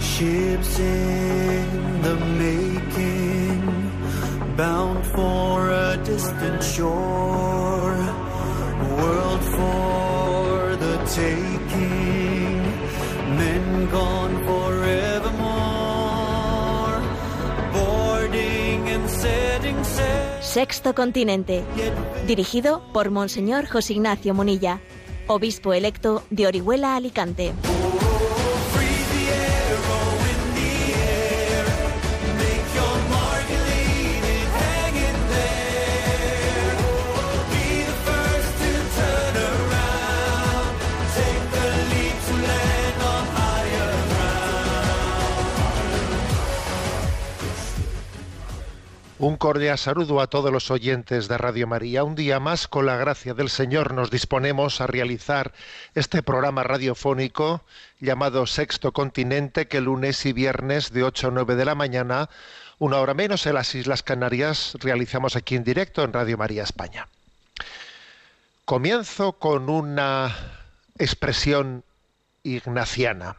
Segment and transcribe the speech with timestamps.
[0.00, 3.60] Ships in the making,
[4.56, 7.96] bound for a distant shore,
[8.96, 12.62] world for the taking,
[13.36, 15.40] men gone forevermore,
[17.74, 20.42] boarding and setting sail.
[20.42, 21.62] Sexto Continente,
[22.26, 24.80] dirigido por Monseñor José Ignacio Munilla,
[25.26, 27.52] obispo electo de Orihuela Alicante.
[49.20, 52.04] Un cordial saludo a todos los oyentes de Radio María.
[52.04, 55.52] Un día más, con la gracia del Señor, nos disponemos a realizar
[55.94, 57.62] este programa radiofónico
[58.00, 62.30] llamado Sexto Continente, que lunes y viernes de 8 a 9 de la mañana,
[62.78, 67.06] una hora menos en las Islas Canarias, realizamos aquí en directo en Radio María España.
[68.64, 70.34] Comienzo con una
[70.98, 71.84] expresión
[72.42, 73.36] ignaciana.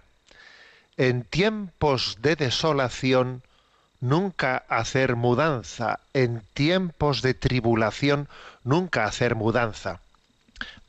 [0.98, 3.42] En tiempos de desolación,
[4.02, 8.28] nunca hacer mudanza, en tiempos de tribulación,
[8.64, 10.02] nunca hacer mudanza.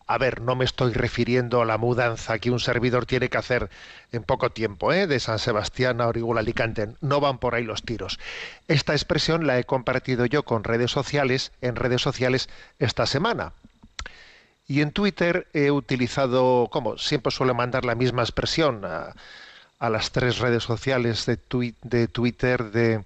[0.06, 3.70] A ver, no me estoy refiriendo a la mudanza que un servidor tiene que hacer
[4.10, 5.06] en poco tiempo, ¿eh?
[5.06, 6.88] de San Sebastián a Orihuela Alicante.
[7.00, 8.18] No van por ahí los tiros.
[8.66, 13.52] Esta expresión la he compartido yo con redes sociales, en redes sociales esta semana.
[14.66, 19.14] Y en Twitter he utilizado, como siempre suelo mandar la misma expresión a,
[19.82, 21.36] a las tres redes sociales de,
[22.06, 23.02] Twitter, de,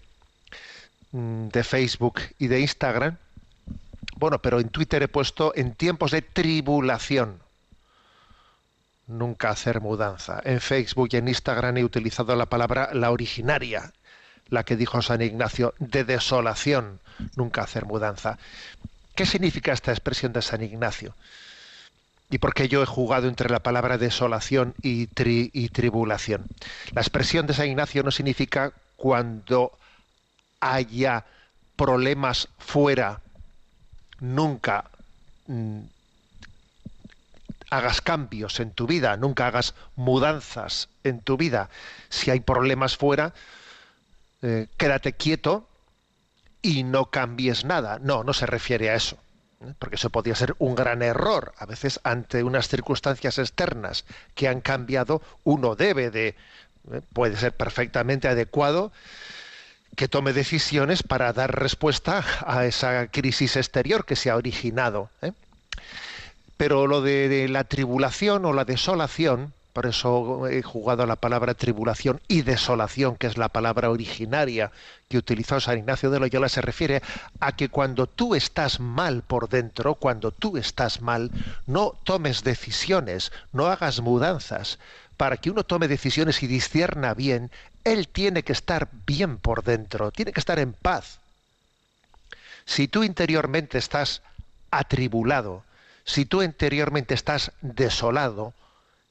[1.11, 3.17] mm, de Facebook y de Instagram.
[4.17, 7.41] Bueno, pero en Twitter he puesto en tiempos de tribulación.
[9.07, 10.43] Nunca hacer mudanza.
[10.45, 13.95] En Facebook y en Instagram he utilizado la palabra la originaria,
[14.51, 17.01] la que dijo San Ignacio, de desolación.
[17.37, 18.37] Nunca hacer mudanza.
[19.15, 21.15] ¿Qué significa esta expresión de San Ignacio?
[22.31, 26.47] ¿Y por qué yo he jugado entre la palabra desolación y tribulación?
[26.93, 29.73] La expresión de San Ignacio no significa cuando
[30.61, 31.25] haya
[31.77, 33.21] problemas fuera,
[34.21, 34.91] nunca
[35.47, 35.81] mm,
[37.71, 41.69] hagas cambios en tu vida, nunca hagas mudanzas en tu vida.
[42.09, 43.35] Si hay problemas fuera,
[44.43, 45.69] eh, quédate quieto
[46.63, 47.99] y no cambies nada.
[48.01, 49.19] No, no se refiere a eso.
[49.79, 51.55] Porque eso podría ser un gran error.
[51.59, 56.29] A veces, ante unas circunstancias externas que han cambiado, uno debe de,
[56.93, 57.01] ¿eh?
[57.13, 58.93] puede ser perfectamente adecuado
[59.97, 65.09] que tome decisiones para dar respuesta a esa crisis exterior que se ha originado.
[65.23, 65.33] ¿eh?
[66.59, 72.23] Pero lo de la tribulación o la desolación, por eso he jugado la palabra tribulación
[72.29, 74.73] y desolación, que es la palabra originaria
[75.11, 77.03] que utilizó San Ignacio de Loyola, se refiere
[77.41, 81.31] a que cuando tú estás mal por dentro, cuando tú estás mal,
[81.67, 84.79] no tomes decisiones, no hagas mudanzas.
[85.19, 87.51] Para que uno tome decisiones y discierna bien,
[87.85, 91.19] él tiene que estar bien por dentro, tiene que estar en paz.
[92.65, 94.23] Si tú interiormente estás
[94.71, 95.65] atribulado,
[96.07, 98.55] si tú interiormente estás desolado,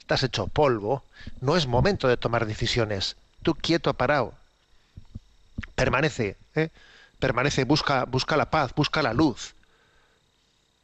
[0.06, 1.04] estás hecho polvo,
[1.42, 3.16] no es momento de tomar decisiones.
[3.42, 4.36] Tú quieto, parado.
[5.74, 6.70] Permanece, ¿eh?
[7.18, 9.56] permanece, busca, busca la paz, busca la luz.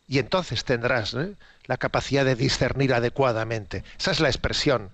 [0.07, 1.35] Y entonces tendrás ¿eh?
[1.65, 3.83] la capacidad de discernir adecuadamente.
[3.99, 4.89] Esa es la expresión.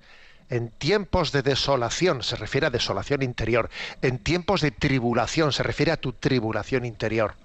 [0.50, 3.70] En tiempos de desolación se refiere a desolación interior.
[4.02, 7.36] En tiempos de tribulación se refiere a tu tribulación interior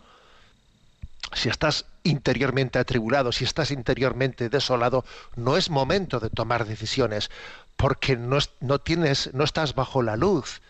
[1.34, 5.04] si estás interiormente atribulado, si estás interiormente desolado,
[5.36, 7.30] no es momento de tomar decisiones,
[7.76, 10.60] porque no, no tienes, no estás bajo la luz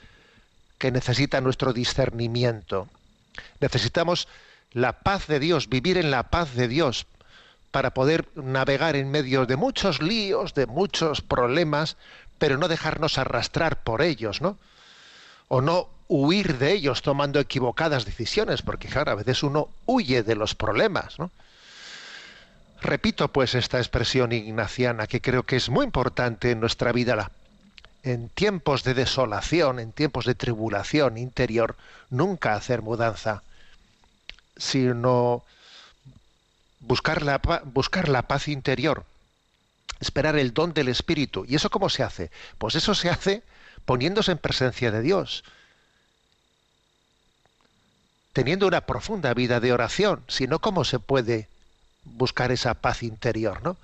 [0.78, 2.88] que necesita nuestro discernimiento.
[3.60, 4.28] Necesitamos
[4.72, 7.06] la paz de Dios, vivir en la paz de Dios,
[7.70, 11.96] para poder navegar en medio de muchos líos, de muchos problemas,
[12.38, 14.58] pero no dejarnos arrastrar por ellos, ¿no?
[15.54, 20.34] o no huir de ellos tomando equivocadas decisiones, porque claro, a veces uno huye de
[20.34, 21.16] los problemas.
[22.82, 27.16] Repito pues esta expresión ignaciana que creo que es muy importante en nuestra vida.
[27.16, 27.30] La-
[28.04, 31.76] En tiempos de desolación, en tiempos de tribulación interior,
[32.10, 33.42] nunca hacer mudanza,
[34.56, 35.44] sino
[36.80, 39.04] buscar la, buscar la paz interior,
[40.00, 41.44] esperar el don del Espíritu.
[41.48, 42.30] ¿Y eso cómo se hace?
[42.58, 43.42] Pues eso se hace
[43.86, 45.44] poniéndose en presencia de Dios,
[48.32, 51.48] teniendo una profunda vida de oración, si no, ¿cómo se puede
[52.04, 53.62] buscar esa paz interior?
[53.62, 53.76] ¿no?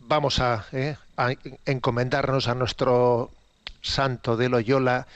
[0.00, 1.32] Vamos a, eh, a
[1.66, 3.30] encomendarnos a nuestro
[3.82, 5.06] santo de Loyola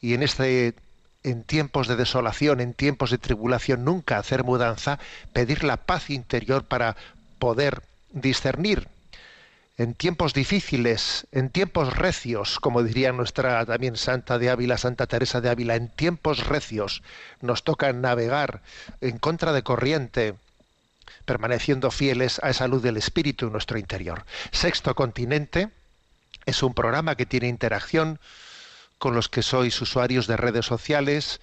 [0.00, 0.74] y en este
[1.24, 4.98] en tiempos de desolación, en tiempos de tribulación, nunca hacer mudanza,
[5.32, 6.96] pedir la paz interior para
[7.38, 7.82] poder
[8.12, 8.88] discernir
[9.78, 15.40] en tiempos difíciles, en tiempos recios, como diría nuestra también Santa de Ávila, Santa Teresa
[15.40, 17.04] de Ávila, en tiempos recios
[17.40, 18.60] nos toca navegar
[19.00, 20.34] en contra de corriente,
[21.24, 24.24] permaneciendo fieles a esa luz del Espíritu en nuestro interior.
[24.50, 25.70] Sexto Continente
[26.44, 28.18] es un programa que tiene interacción
[28.98, 31.40] con los que sois usuarios de redes sociales,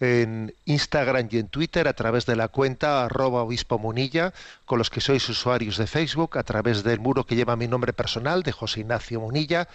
[0.00, 4.32] en Instagram y en Twitter a través de la cuenta arroba obispo munilla,
[4.64, 7.92] con los que sois usuarios de Facebook a través del muro que lleva mi nombre
[7.92, 9.68] personal de José Ignacio Munilla.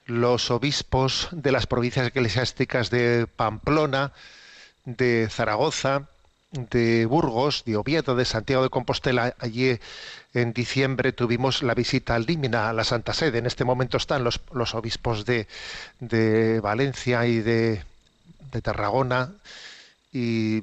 [0.04, 4.12] los obispos de las provincias eclesiásticas de Pamplona,
[4.84, 6.10] de Zaragoza,
[6.54, 9.78] de Burgos, de Oviedo, de Santiago de Compostela, allí
[10.32, 13.38] en diciembre tuvimos la visita al Límina, a la Santa Sede.
[13.38, 15.46] En este momento están los, los obispos de,
[16.00, 17.84] de, Valencia y de,
[18.52, 19.32] de Tarragona
[20.12, 20.62] y,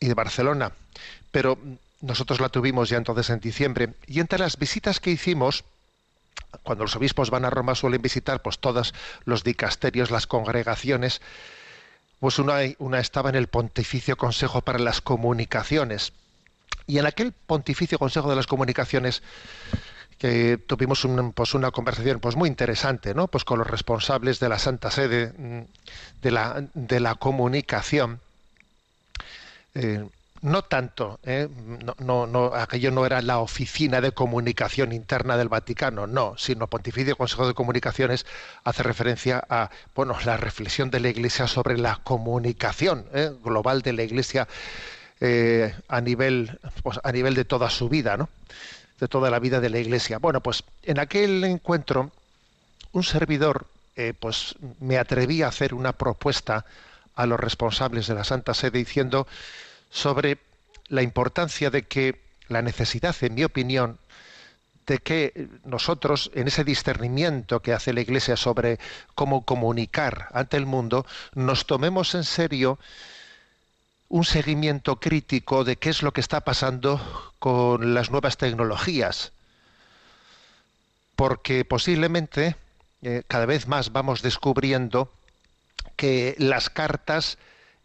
[0.00, 0.72] y, de Barcelona.
[1.30, 1.58] Pero
[2.00, 3.94] nosotros la tuvimos ya entonces en diciembre.
[4.06, 5.64] Y entre las visitas que hicimos,
[6.62, 8.94] cuando los obispos van a Roma suelen visitar pues todos
[9.24, 11.20] los dicasterios, las congregaciones,
[12.20, 16.12] pues una, estaba en el Pontificio Consejo para las Comunicaciones
[16.86, 19.22] y en aquel pontificio Consejo de las Comunicaciones
[20.18, 23.26] que tuvimos pues una conversación pues muy interesante, ¿no?
[23.28, 25.60] Pues con los responsables de la Santa Sede mm,
[26.20, 28.20] de la, de la comunicación.
[29.74, 30.04] Eh,
[30.42, 31.48] no tanto, ¿eh?
[31.98, 37.16] no, no, aquello no era la oficina de comunicación interna del Vaticano, no, sino Pontificio
[37.16, 38.24] Consejo de Comunicaciones
[38.64, 43.30] hace referencia a bueno la reflexión de la Iglesia sobre la comunicación ¿eh?
[43.44, 44.48] global de la Iglesia
[45.20, 48.30] eh, a nivel pues, a nivel de toda su vida, ¿no?
[48.98, 50.18] De toda la vida de la Iglesia.
[50.18, 52.10] Bueno, pues en aquel encuentro
[52.92, 53.66] un servidor
[54.18, 56.64] pues me atreví a hacer una propuesta
[57.16, 59.26] a los responsables de la Santa Sede diciendo
[59.90, 60.38] sobre
[60.88, 63.98] la importancia de que la necesidad, en mi opinión,
[64.86, 68.78] de que nosotros, en ese discernimiento que hace la Iglesia sobre
[69.14, 72.78] cómo comunicar ante el mundo, nos tomemos en serio
[74.08, 77.00] un seguimiento crítico de qué es lo que está pasando
[77.38, 79.32] con las nuevas tecnologías,
[81.14, 82.56] porque posiblemente
[83.02, 85.12] eh, cada vez más vamos descubriendo
[85.94, 87.38] que las cartas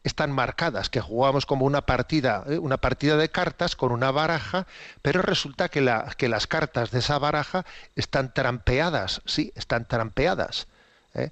[0.05, 4.67] están marcadas, que jugamos como una partida, eh, una partida de cartas con una baraja,
[5.01, 7.65] pero resulta que, la, que las cartas de esa baraja
[7.95, 10.67] están trampeadas, sí, están trampeadas.
[11.15, 11.31] ¿eh?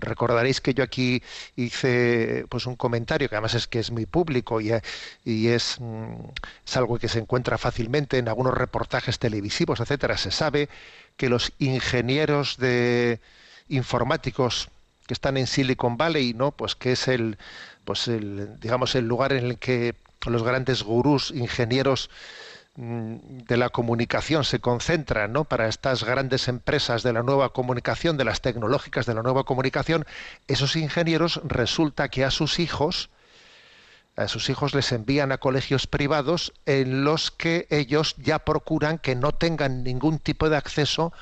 [0.00, 1.22] Recordaréis que yo aquí
[1.56, 4.72] hice pues un comentario que además es que es muy público y,
[5.24, 6.14] y es, mm,
[6.64, 10.16] es, algo que se encuentra fácilmente en algunos reportajes televisivos, etcétera.
[10.16, 10.70] Se sabe
[11.18, 13.20] que los ingenieros de
[13.68, 14.70] informáticos
[15.06, 16.50] que están en Silicon Valley, ¿no?
[16.52, 17.38] Pues que es el
[17.86, 19.94] pues el digamos el lugar en el que
[20.26, 22.10] los grandes gurús ingenieros
[22.78, 25.44] Mm, de la comunicación se concentra ¿no?
[25.44, 30.04] para estas grandes empresas de la nueva comunicación, de las tecnológicas de la nueva comunicación,
[30.46, 33.08] esos ingenieros resulta que a sus hijos,
[34.14, 39.14] a sus hijos les envían a colegios privados en los que ellos ya procuran que
[39.14, 41.14] no tengan ningún tipo de acceso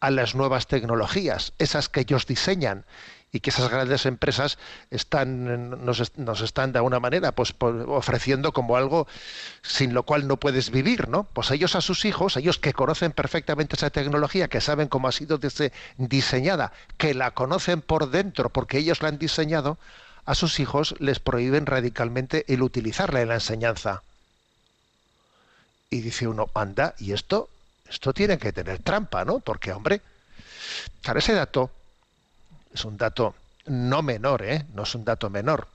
[0.00, 2.86] a las nuevas tecnologías, esas que ellos diseñan
[3.32, 4.58] y que esas grandes empresas
[4.90, 9.06] están nos, nos están de alguna manera pues ofreciendo como algo
[9.62, 11.24] sin lo cual no puedes vivir, ¿no?
[11.24, 15.12] Pues ellos a sus hijos, ellos que conocen perfectamente esa tecnología, que saben cómo ha
[15.12, 15.40] sido
[15.96, 19.78] diseñada, que la conocen por dentro porque ellos la han diseñado,
[20.26, 24.02] a sus hijos les prohíben radicalmente el utilizarla en la enseñanza.
[25.88, 27.48] Y dice uno, anda, y esto,
[27.88, 29.40] esto tiene que tener trampa, ¿no?
[29.40, 30.00] Porque, hombre,
[31.02, 31.70] claro, ese dato
[32.72, 33.34] es un dato
[33.66, 34.64] no menor, ¿eh?
[34.74, 35.68] no es un dato menor.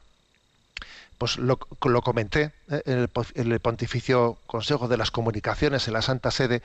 [1.18, 2.82] Pues lo, comenté ¿eh?
[2.86, 6.62] en el, Pontificio Consejo de las Comunicaciones en la Santa Sede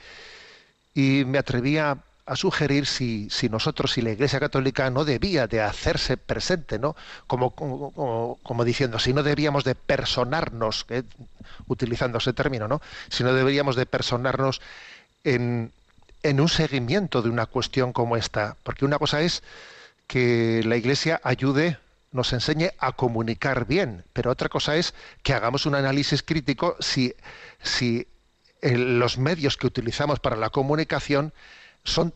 [0.93, 5.61] y me atrevía a sugerir si, si nosotros, si la Iglesia Católica no debía de
[5.61, 6.95] hacerse presente, ¿no?
[7.27, 11.03] Como diciendo, si no debíamos de personarnos, ¿eh?
[11.67, 12.81] utilizando ese término, ¿no?
[13.09, 14.61] Si no deberíamos de personarnos
[15.23, 15.71] en,
[16.21, 19.43] en un seguimiento de una cuestión como esta, porque una cosa es
[20.07, 21.77] que la Iglesia ayude,
[22.11, 24.93] nos enseñe a comunicar bien, pero otra cosa es
[25.23, 27.15] que hagamos un análisis crítico si,
[28.61, 31.33] eh, los medios que utilizamos para la comunicación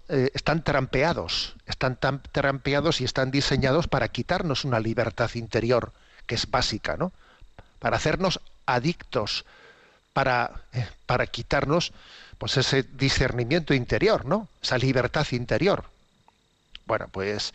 [0.09, 5.91] eh, están trampeados, están tan trampeados y están diseñados para quitarnos una libertad interior
[6.25, 7.11] que es básica, ¿no?
[7.79, 9.45] Para hacernos adictos,
[10.13, 11.91] para, eh, para quitarnos
[12.37, 14.47] pues ese discernimiento interior, ¿no?
[14.61, 15.85] Esa libertad interior.
[16.87, 17.53] Bueno, pues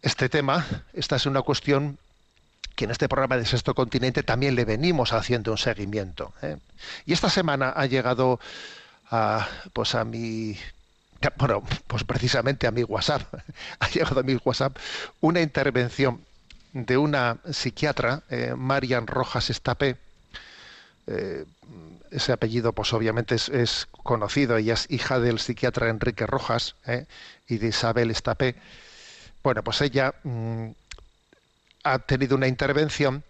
[0.00, 1.98] este tema, esta es una cuestión
[2.74, 6.32] que en este programa de Sexto Continente también le venimos haciendo un seguimiento.
[6.42, 6.56] ¿eh?
[7.04, 8.40] Y esta semana ha llegado
[9.10, 10.58] a, pues a mi
[11.38, 13.22] bueno, pues precisamente a mi WhatsApp,
[13.80, 14.76] ha llegado a mi WhatsApp
[15.20, 16.20] una intervención
[16.72, 19.96] de una psiquiatra, eh, Marian Rojas Estapé,
[21.06, 21.44] eh,
[22.10, 27.06] ese apellido pues obviamente es, conocido, ella es hija del psiquiatra Enrique Rojas ¿eh?
[27.48, 28.56] y de Isabel Estapé.
[29.42, 30.68] Bueno, pues ella mm,
[31.84, 33.22] ha tenido una intervención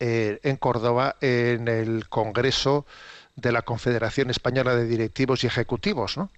[0.00, 2.86] eh, en Córdoba en el Congreso
[3.36, 6.30] de la Confederación Española de Directivos y Ejecutivos, ¿no?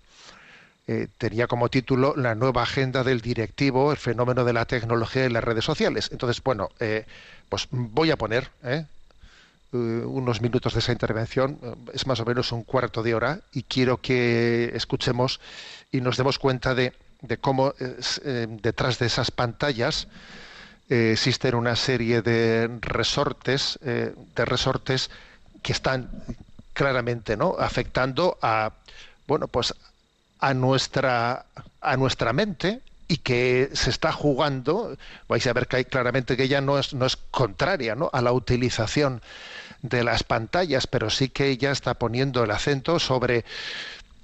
[1.19, 5.43] tenía como título La nueva agenda del directivo, el fenómeno de la tecnología y las
[5.43, 6.11] redes sociales.
[6.13, 6.69] Entonces, bueno,
[7.49, 8.53] pues voy a poner
[9.73, 13.65] unos minutos de esa intervención, eh, es más o menos un cuarto de hora, y
[13.65, 15.41] quiero que escuchemos
[15.91, 16.93] y nos demos cuenta de,
[17.41, 20.09] cómo eh, detrás de esas pantallas
[20.89, 25.11] existen una serie de resortes, de resortes
[25.61, 26.09] que están
[26.75, 27.57] claramente ¿no?
[27.59, 28.71] afectando a
[29.27, 29.75] bueno pues
[30.39, 31.47] a nuestra
[31.81, 34.97] a nuestra mente y que se está jugando,
[35.29, 38.33] vais a ver que hay claramente que ella no es, no es contraria a la
[38.33, 39.23] utilización
[39.83, 43.45] de las pantallas, pero sí que ella está poniendo el acento sobre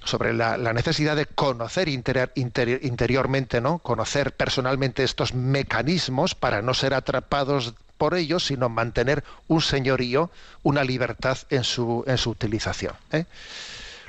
[0.04, 3.78] sobre la, necesidad de conocer interiormente, ¿no?
[3.78, 10.30] Conocer personalmente estos mecanismos para no ser atrapados por ellos, sino mantener un señorío,
[10.64, 12.94] una libertad en su, en su utilización.
[13.12, 13.26] ¿eh?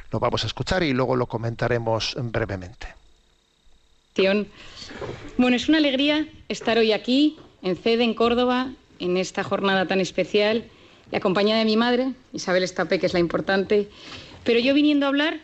[0.10, 3.03] Lo vamos a escuchar y luego lo comentaremos brevemente.
[5.38, 10.00] Bueno, es una alegría estar hoy aquí, en CEDE, en Córdoba, en esta jornada tan
[10.00, 10.66] especial
[11.12, 13.90] y acompañada de mi madre, Isabel Estape, que es la importante,
[14.44, 15.40] pero yo viniendo a hablar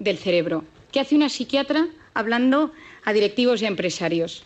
[0.00, 0.64] del cerebro.
[0.90, 2.72] ¿Qué hace una psiquiatra hablando
[3.04, 4.42] a directivos y a empresarios?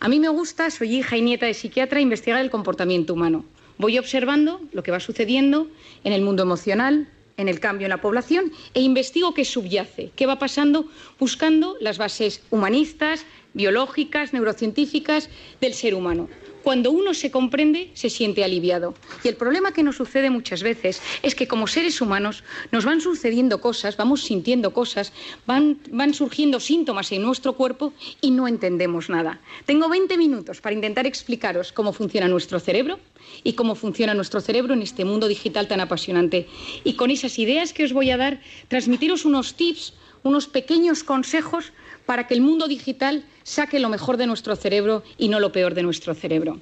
[0.00, 3.44] A mí me gusta, soy hija y nieta de psiquiatra, investigar el comportamiento humano.
[3.78, 5.68] Voy observando lo que va sucediendo
[6.02, 10.26] en el mundo emocional, en el cambio en la población e investigo qué subyace, qué
[10.26, 10.88] va pasando,
[11.18, 13.24] buscando las bases humanistas,
[13.54, 15.28] biológicas, neurocientíficas
[15.60, 16.28] del ser humano.
[16.66, 18.94] Cuando uno se comprende, se siente aliviado.
[19.22, 22.42] Y el problema que nos sucede muchas veces es que como seres humanos
[22.72, 25.12] nos van sucediendo cosas, vamos sintiendo cosas,
[25.46, 29.40] van, van surgiendo síntomas en nuestro cuerpo y no entendemos nada.
[29.64, 32.98] Tengo 20 minutos para intentar explicaros cómo funciona nuestro cerebro
[33.44, 36.48] y cómo funciona nuestro cerebro en este mundo digital tan apasionante.
[36.82, 39.92] Y con esas ideas que os voy a dar, transmitiros unos tips,
[40.24, 41.72] unos pequeños consejos
[42.06, 45.74] para que el mundo digital saque lo mejor de nuestro cerebro y no lo peor
[45.74, 46.58] de nuestro cerebro.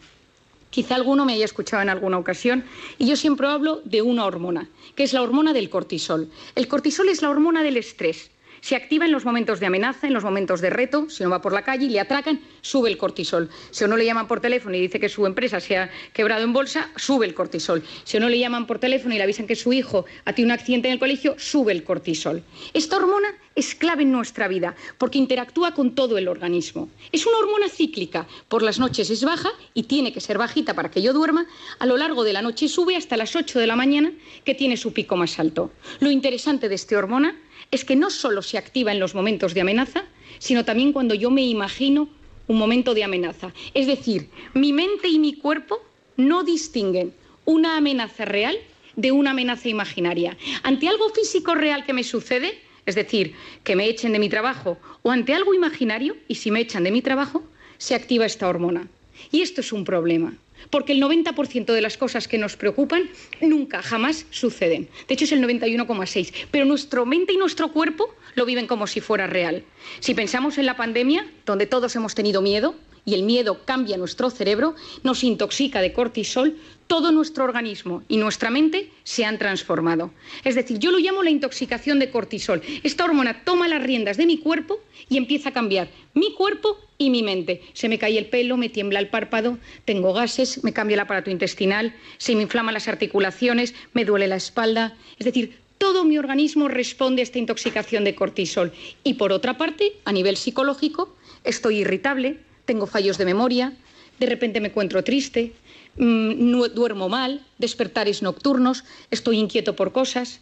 [0.71, 2.65] Quizá alguno me haya escuchado en alguna ocasión
[2.99, 6.31] y yo siempre hablo de una hormona, que es la hormona del cortisol.
[6.57, 8.31] El cortisol es la hormona del estrés
[8.64, 11.11] se activa en los momentos de amenaza, en los momentos de reto.
[11.11, 13.50] Si uno va por la calle y le atracan, sube el cortisol.
[13.71, 16.54] Si uno le llaman por teléfono y dice que su empresa se ha quebrado en
[16.54, 17.83] bolsa, sube el cortisol.
[18.04, 20.59] Si uno le llaman por teléfono y le avisan que su hijo ha tenido un
[20.59, 22.42] accidente en el colegio, sube el cortisol.
[22.73, 26.88] Esta hormona es clave en nuestra vida porque interactúa con todo el organismo.
[27.12, 28.26] Es una hormona cíclica.
[28.49, 31.47] Por las noches es baja y tiene que ser bajita para que yo duerma.
[31.80, 34.11] A lo largo de la noche sube hasta las 8 de la mañana,
[34.42, 35.71] que tiene su pico más alto.
[36.00, 37.37] Lo interesante de esta hormona
[37.75, 40.04] es que no solo se activa en los momentos de amenaza,
[40.38, 42.09] sino también cuando yo me imagino
[42.47, 43.52] un momento de amenaza.
[43.75, 45.83] Es decir, mi mente y mi cuerpo
[46.16, 47.12] no distinguen
[47.45, 48.57] una amenaza real
[48.95, 50.37] de una amenaza imaginaria.
[50.62, 54.78] Ante algo físico real que me sucede, es decir, que me echen de mi trabajo,
[55.02, 57.43] o ante algo imaginario, y si me echan de mi trabajo,
[57.78, 58.87] se activa esta hormona.
[59.33, 60.35] Y esto es un problema
[60.71, 64.88] porque el 90% de las cosas que nos preocupan nunca, jamás suceden.
[65.09, 66.47] De hecho, es el 91,6%.
[66.50, 69.64] Pero nuestra mente y nuestro cuerpo lo viven como si fuera real.
[70.00, 72.75] Si pensamos en la pandemia, donde todos hemos tenido miedo,
[73.05, 76.57] y el miedo cambia nuestro cerebro, nos intoxica de cortisol,
[76.87, 80.11] todo nuestro organismo y nuestra mente se han transformado.
[80.45, 82.63] Es decir, yo lo llamo la intoxicación de cortisol.
[82.83, 87.11] Esta hormona toma las riendas de mi cuerpo y empieza a cambiar mi cuerpo y
[87.11, 87.63] mi mente.
[87.73, 91.31] Se me cae el pelo, me tiembla el párpado, tengo gases, me cambia el aparato
[91.31, 94.97] intestinal, se me inflaman las articulaciones, me duele la espalda.
[95.19, 98.73] Es decir, todo mi organismo responde a esta intoxicación de cortisol.
[99.03, 103.73] Y por otra parte, a nivel psicológico, estoy irritable, tengo fallos de memoria,
[104.18, 105.52] de repente me encuentro triste,
[105.97, 110.40] mm, no duermo mal, despertares nocturnos, estoy inquieto por cosas.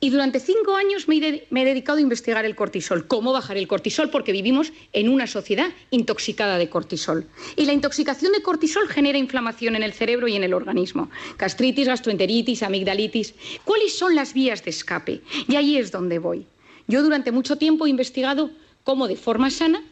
[0.00, 4.10] Y durante cinco años me he, dedicado a investigar el cortisol, cómo bajar el cortisol,
[4.10, 7.26] porque vivimos en una sociedad intoxicada de cortisol.
[7.56, 11.10] Y la intoxicación de cortisol genera inflamación en el cerebro y en el organismo.
[11.36, 13.34] Gastritis, gastroenteritis, amigdalitis.
[13.64, 15.20] ¿Cuáles son las vías de escape?
[15.48, 16.46] Y ahí es donde voy.
[16.86, 18.50] Yo durante mucho tiempo he investigado
[18.84, 19.82] cómo de forma sana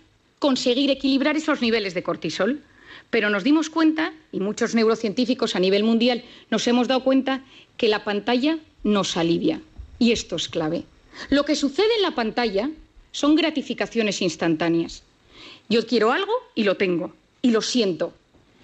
[0.47, 2.62] conseguir equilibrar esos niveles de cortisol.
[3.11, 7.43] Pero nos dimos cuenta, y muchos neurocientíficos a nivel mundial nos hemos dado cuenta,
[7.76, 9.61] que la pantalla nos alivia.
[9.99, 10.85] Y esto es clave.
[11.31, 12.71] Lo que sucede en la pantalla
[13.11, 15.03] son gratificaciones instantáneas.
[15.69, 17.12] Yo quiero algo y lo tengo,
[17.43, 18.15] y lo siento.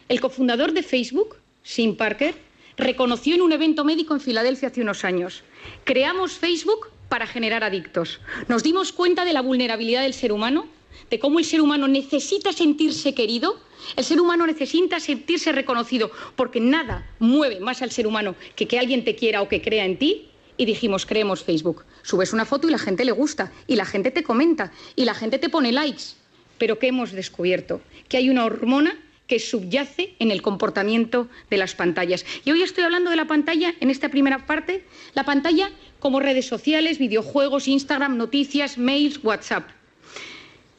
[0.09, 1.35] El cofundador de Facebook,
[1.65, 2.37] Sim Parker,
[2.77, 5.43] reconoció en un evento médico en Filadelfia hace unos años.
[5.83, 8.21] Creamos Facebook para generar adictos.
[8.47, 10.69] Nos dimos cuenta de la vulnerabilidad del ser humano,
[11.11, 13.61] de cómo el ser humano necesita sentirse querido,
[13.97, 18.79] el ser humano necesita sentirse reconocido, porque nada mueve más al ser humano que que
[18.79, 20.29] alguien te quiera o que crea en ti.
[20.59, 21.85] Y dijimos, creemos Facebook.
[22.03, 25.15] Subes una foto y la gente le gusta, y la gente te comenta, y la
[25.15, 26.15] gente te pone likes.
[26.59, 27.81] Pero ¿qué hemos descubierto?
[28.09, 32.27] Que hay una hormona que subyace en el comportamiento de las pantallas.
[32.45, 36.47] Y hoy estoy hablando de la pantalla en esta primera parte, la pantalla como redes
[36.47, 39.71] sociales, videojuegos, Instagram, noticias, mails, WhatsApp.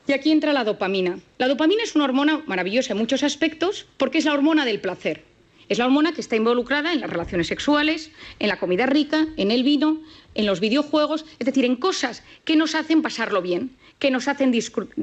[0.06, 1.20] Y aquí entra la dopamina.
[1.38, 5.24] La dopamina es una hormona maravillosa en muchos aspectos porque es la hormona del placer.
[5.70, 9.50] Es la hormona que está involucrada en las relaciones sexuales, en la comida rica, en
[9.50, 10.02] el vino,
[10.36, 14.52] en los videojuegos, es decir, en cosas que nos hacen pasarlo bien, que nos hacen,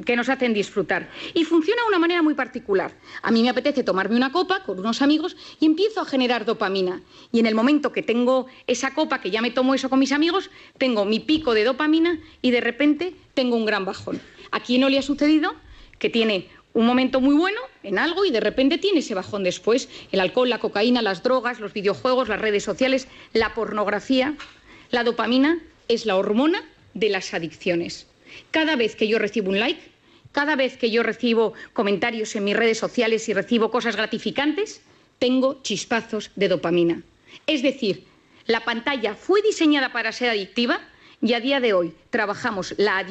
[0.05, 1.09] que nos hacen disfrutar.
[1.33, 2.93] Y funciona de una manera muy particular.
[3.23, 7.01] A mí me apetece tomarme una copa con unos amigos y empiezo a generar dopamina.
[7.31, 10.11] Y en el momento que tengo esa copa, que ya me tomo eso con mis
[10.11, 14.21] amigos, tengo mi pico de dopamina y de repente tengo un gran bajón.
[14.51, 15.55] ¿A quién no le ha sucedido
[15.97, 19.89] que tiene un momento muy bueno en algo y de repente tiene ese bajón después?
[20.11, 24.35] El alcohol, la cocaína, las drogas, los videojuegos, las redes sociales, la pornografía.
[24.91, 28.07] La dopamina es la hormona de las adicciones.
[28.51, 29.81] Cada vez que yo recibo un like,
[30.31, 34.81] cada vez que yo recibo comentarios en mis redes sociales y recibo cosas gratificantes,
[35.19, 37.03] tengo chispazos de dopamina.
[37.47, 38.05] Es decir,
[38.45, 40.81] la pantalla fue diseñada para ser adictiva
[41.21, 43.05] y a día de hoy trabajamos la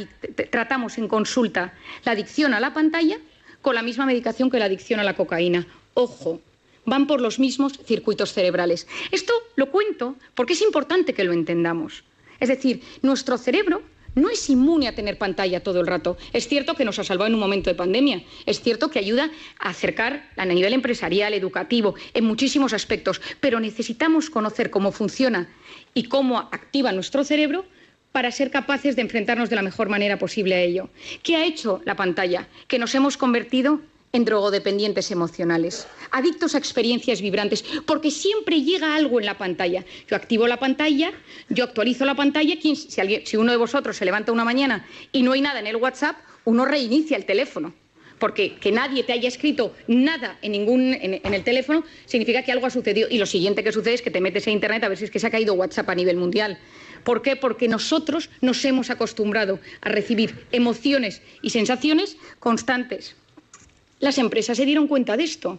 [0.50, 3.18] tratamos en consulta la adicción a la pantalla
[3.62, 5.66] con la misma medicación que la adicción a la cocaína.
[5.94, 6.40] Ojo,
[6.86, 8.86] van por los mismos circuitos cerebrales.
[9.10, 12.04] Esto lo cuento porque es importante que lo entendamos.
[12.40, 13.82] Es decir, nuestro cerebro
[14.14, 16.16] no es inmune a tener pantalla todo el rato.
[16.32, 18.22] Es cierto que nos ha salvado en un momento de pandemia.
[18.46, 23.20] Es cierto que ayuda a acercar a nivel empresarial, educativo, en muchísimos aspectos.
[23.40, 25.48] Pero necesitamos conocer cómo funciona
[25.94, 27.66] y cómo activa nuestro cerebro
[28.12, 30.88] para ser capaces de enfrentarnos de la mejor manera posible a ello.
[31.22, 32.48] ¿Qué ha hecho la pantalla?
[32.68, 33.80] Que nos hemos convertido
[34.12, 39.84] en drogodependientes emocionales, adictos a experiencias vibrantes, porque siempre llega algo en la pantalla.
[40.08, 41.12] Yo activo la pantalla,
[41.48, 42.88] yo actualizo la pantalla, ¿quién- si,
[43.24, 46.16] si uno de vosotros se levanta una mañana y no hay nada en el WhatsApp,
[46.44, 47.72] uno reinicia el teléfono.
[48.18, 52.52] Porque que nadie te haya escrito nada en ningún en, en el teléfono significa que
[52.52, 53.08] algo ha sucedido.
[53.10, 55.10] Y lo siguiente que sucede es que te metes en internet a ver si es
[55.10, 56.58] que se ha caído WhatsApp a nivel mundial.
[57.04, 57.36] ¿Por qué?
[57.36, 63.16] Porque nosotros nos hemos acostumbrado a recibir emociones y sensaciones constantes.
[63.98, 65.58] Las empresas se dieron cuenta de esto.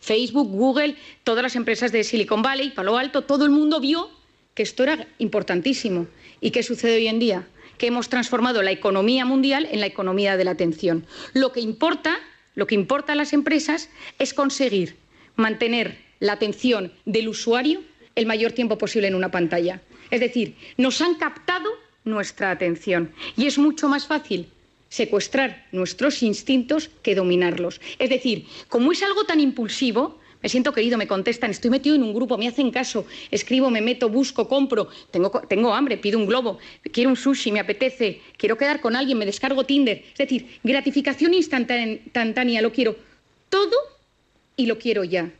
[0.00, 4.10] Facebook, Google, todas las empresas de Silicon Valley, Palo Alto, todo el mundo vio
[4.54, 6.06] que esto era importantísimo.
[6.40, 7.46] ¿Y qué sucede hoy en día?
[7.78, 11.06] Que hemos transformado la economía mundial en la economía de la atención.
[11.32, 12.18] Lo que importa,
[12.54, 14.96] lo que importa a las empresas es conseguir
[15.36, 17.82] mantener la atención del usuario
[18.14, 19.80] el mayor tiempo posible en una pantalla.
[20.10, 21.70] Es decir, nos han captado
[22.04, 24.48] nuestra atención y es mucho más fácil
[24.88, 27.80] secuestrar nuestros instintos que dominarlos.
[27.98, 32.02] Es decir, como es algo tan impulsivo, me siento querido, me contestan, estoy metido en
[32.02, 36.26] un grupo, me hacen caso, escribo, me meto, busco, compro, tengo, tengo hambre, pido un
[36.26, 36.58] globo,
[36.92, 40.04] quiero un sushi, me apetece, quiero quedar con alguien, me descargo Tinder.
[40.12, 42.94] Es decir, gratificación instantánea, lo quiero
[43.48, 43.74] todo
[44.54, 45.32] y lo quiero ya.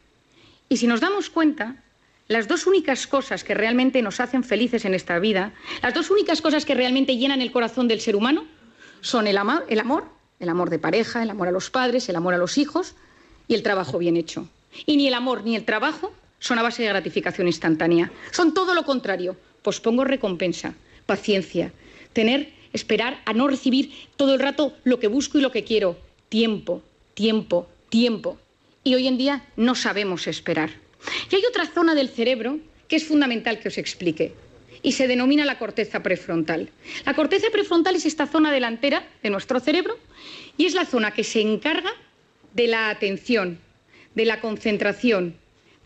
[0.71, 1.84] Y si nos damos cuenta,
[2.29, 6.41] las dos únicas cosas que realmente nos hacen felices en esta vida, las dos únicas
[6.41, 8.47] cosas que realmente llenan el corazón del ser humano,
[9.01, 10.05] son el amor, el amor,
[10.41, 12.95] el amor de pareja, el amor a los padres, el amor a los hijos
[13.47, 14.49] y el trabajo bien hecho.
[14.87, 18.11] Y ni el amor ni el trabajo son a base de gratificación instantánea.
[18.31, 19.37] Son todo lo contrario.
[19.63, 20.75] Pospongo recompensa,
[21.07, 21.73] paciencia,
[22.13, 25.99] tener, esperar a no recibir todo el rato lo que busco y lo que quiero.
[26.29, 26.83] Tiempo,
[27.15, 28.39] tiempo, tiempo.
[28.83, 30.84] Y hoy en día no sabemos esperar.
[31.31, 34.33] Y hay otra zona del cerebro que es fundamental que os explique.
[34.83, 36.69] y se denomina la corteza prefrontal.
[37.07, 39.99] La corteza prefrontal es esta zona delantera de nuestro cerebro
[40.59, 41.91] y es la zona que se encarga
[42.53, 43.59] de la atención,
[44.15, 45.37] de la concentración,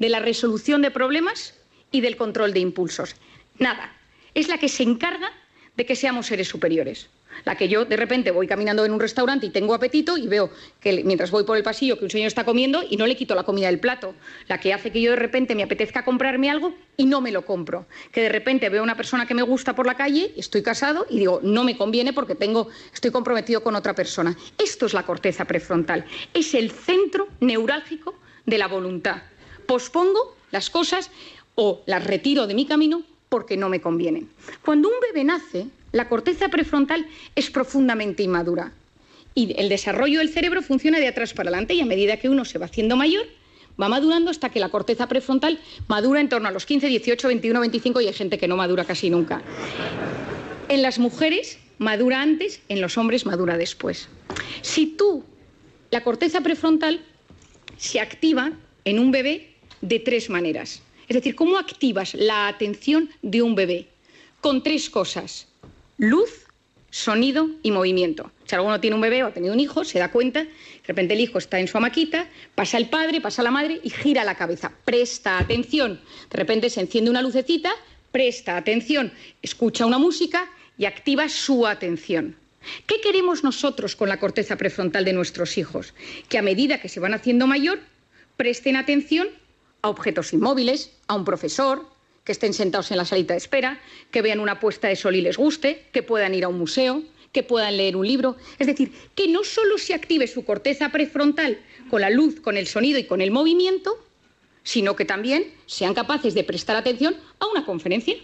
[0.01, 1.55] de la resolución de problemas
[1.93, 3.15] y del control de impulsos.
[3.61, 3.97] Nada,
[4.35, 5.31] es la que se encarga
[5.77, 7.09] de que seamos seres superiores.
[7.45, 10.51] La que yo de repente voy caminando en un restaurante y tengo apetito y veo
[10.81, 13.35] que mientras voy por el pasillo que un señor está comiendo y no le quito
[13.35, 14.15] la comida del plato.
[14.49, 17.45] La que hace que yo de repente me apetezca comprarme algo y no me lo
[17.45, 17.87] compro.
[18.13, 21.07] Que de repente veo a una persona que me gusta por la calle, estoy casado
[21.09, 24.37] y digo, no me conviene porque tengo, estoy comprometido con otra persona.
[24.59, 26.05] Esto es la corteza prefrontal.
[26.35, 28.15] Es el centro neurálgico
[28.47, 29.23] de la voluntad.
[29.67, 31.11] Pospongo las cosas
[31.55, 34.29] o las retiro de mi camino porque no me convienen.
[34.65, 38.73] Cuando un bebé nace, la corteza prefrontal es profundamente inmadura
[39.35, 42.45] y el desarrollo del cerebro funciona de atrás para adelante y a medida que uno
[42.45, 43.27] se va haciendo mayor,
[43.81, 47.61] va madurando hasta que la corteza prefrontal madura en torno a los 15, 18, 21,
[47.61, 49.43] 25 y hay gente que no madura casi nunca.
[50.69, 54.09] En las mujeres madura antes, en los hombres madura después.
[54.63, 55.25] Si tú,
[55.91, 57.01] la corteza prefrontal
[57.77, 58.53] se activa
[58.85, 60.83] en un bebé de tres maneras.
[61.09, 63.89] Es decir, ¿cómo activas la atención de un bebé?
[64.41, 65.48] Con tres cosas.
[65.99, 66.47] Luz,
[66.91, 68.31] sonido y movimiento.
[68.47, 70.51] Si alguno tiene un bebé o ha tenido un hijo, se da cuenta, de
[70.87, 74.23] repente el hijo está en su hamaquita, pasa el padre, pasa la madre y gira
[74.23, 74.73] la cabeza.
[74.85, 76.01] Presta atención.
[76.31, 77.73] De repente se enciende una lucecita,
[78.13, 82.37] presta atención, escucha una música y activa su atención.
[82.87, 85.95] ¿Qué queremos nosotros con la corteza prefrontal de nuestros hijos?
[86.29, 87.81] Que a medida que se van haciendo mayor,
[88.37, 89.29] presten atención
[89.83, 91.87] a objetos inmóviles, a un profesor,
[92.29, 95.23] que estén sentados en la salita de espera, que vean una puesta de sol y
[95.23, 98.37] les guste, que puedan ir a un museo, que puedan leer un libro.
[98.59, 102.67] Es decir, que no solo se active su corteza prefrontal con la luz, con el
[102.67, 103.97] sonido y con el movimiento,
[104.63, 108.17] sino que también sean capaces de prestar atención a una conferencia.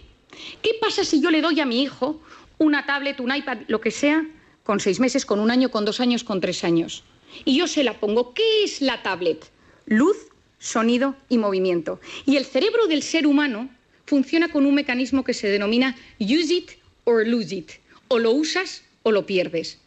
[0.61, 2.21] ¿Qué pasa si yo le doy a mi hijo
[2.59, 4.23] una tablet, un iPad, lo que sea,
[4.63, 7.03] con seis meses, con un año, con dos años, con tres años?
[7.43, 8.35] Y yo se la pongo.
[8.35, 9.49] ¿Qué es la tablet?
[9.87, 10.27] Luz,
[10.59, 11.99] sonido y movimiento.
[12.27, 13.71] Y el cerebro del ser humano
[14.05, 16.71] funciona con un mecanismo que se denomina use it
[17.03, 17.71] or lose it.
[18.07, 19.79] O lo usas o lo pierdes.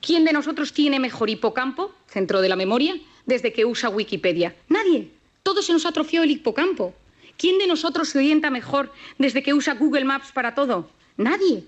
[0.00, 4.54] ¿Quién de nosotros tiene mejor hipocampo, centro de la memoria, desde que usa Wikipedia?
[4.68, 5.10] Nadie.
[5.42, 6.94] Todo se nos atrofió el hipocampo.
[7.36, 10.90] ¿Quién de nosotros se orienta mejor desde que usa Google Maps para todo?
[11.16, 11.64] Nadie.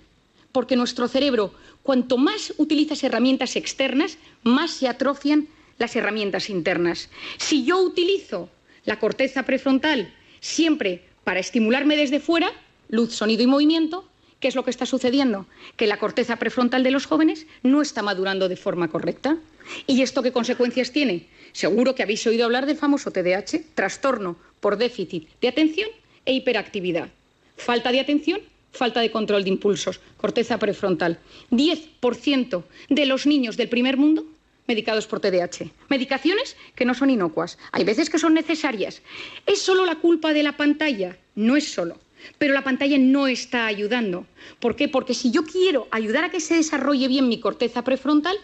[0.53, 5.48] Porque nuestro cerebro, cuanto más utilizas herramientas externas, más se atrofian
[5.79, 7.09] las herramientas internas.
[7.38, 8.48] Si yo utilizo
[8.85, 12.50] la corteza prefrontal siempre para estimularme desde fuera,
[12.88, 14.04] luz, sonido y movimiento,
[14.40, 15.46] ¿qué es lo que está sucediendo?
[15.76, 19.38] Que la corteza prefrontal de los jóvenes no está madurando de forma correcta.
[19.86, 21.28] ¿Y esto qué consecuencias tiene?
[21.52, 25.88] Seguro que habéis oído hablar del famoso TDAH, trastorno por déficit de atención
[26.24, 27.10] e hiperactividad.
[27.56, 28.40] Falta de atención,
[28.72, 31.20] falta de control de impulsos, corteza prefrontal.
[31.52, 34.26] 10% de los niños del primer mundo
[34.70, 35.68] medicados por TDAH.
[35.88, 37.59] Medicaciones que no son inocuas.
[37.72, 39.02] Hay veces que son necesarias.
[39.44, 41.18] ¿Es solo la culpa de la pantalla?
[41.35, 41.98] No es solo.
[42.38, 44.26] Pero la pantalla no está ayudando.
[44.61, 44.87] ¿Por qué?
[44.87, 48.37] Porque si yo quiero ayudar a que se desarrolle bien mi corteza prefrontal,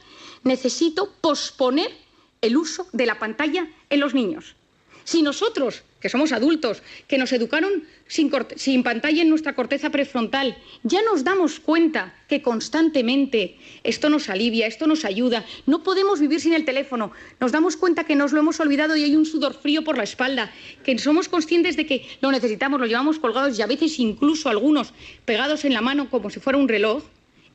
[0.43, 1.93] necesito posponer
[2.41, 4.57] el uso de la pantalla en los niños.
[5.05, 10.57] Si nosotros, que somos adultos, que nos educaron sin, sin, pantalla en nuestra corteza prefrontal,
[10.85, 16.41] ya nos damos cuenta que constantemente esto nos alivia, esto nos ayuda, no podemos vivir
[16.41, 19.55] sin el teléfono, nos damos cuenta que nos lo hemos olvidado y hay un sudor
[19.55, 20.53] frío por la espalda,
[20.85, 24.93] que somos conscientes de que lo necesitamos, lo llevamos colgados y a veces incluso algunos
[25.25, 27.03] pegados en la mano como si fuera un reloj,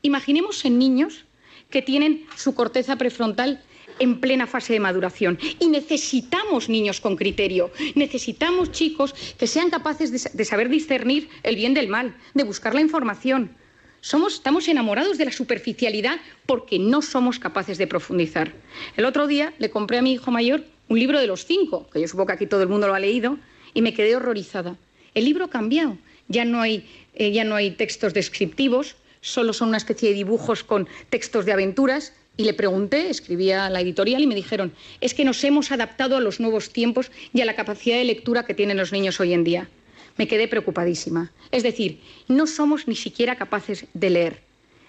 [0.02, 1.24] imaginemos en niños
[1.70, 3.62] que tienen su corteza prefrontal
[3.98, 5.38] en plena fase de maduración.
[5.58, 11.74] Y necesitamos niños con criterio, necesitamos chicos que sean capaces de, saber discernir el bien
[11.74, 13.56] del mal, de buscar la información.
[14.00, 18.52] Somos, estamos enamorados de la superficialidad porque no somos capaces de profundizar.
[18.96, 22.00] El otro día le compré a mi hijo mayor un libro de los cinco, que
[22.00, 23.38] yo supongo que aquí todo el mundo lo ha leído,
[23.74, 24.76] y me quedé horrorizada.
[25.14, 25.96] El libro ha cambiado.
[26.28, 30.64] Ya no hay, eh, ya no hay textos descriptivos, solo son una especie de dibujos
[30.64, 35.24] con textos de aventuras y le pregunté, escribía la editorial y me dijeron, es que
[35.24, 38.78] nos hemos adaptado a los nuevos tiempos y a la capacidad de lectura que tienen
[38.78, 39.68] los niños hoy en día.
[40.16, 41.30] Me quedé preocupadísima.
[41.50, 44.42] Es decir, no somos ni siquiera capaces de leer.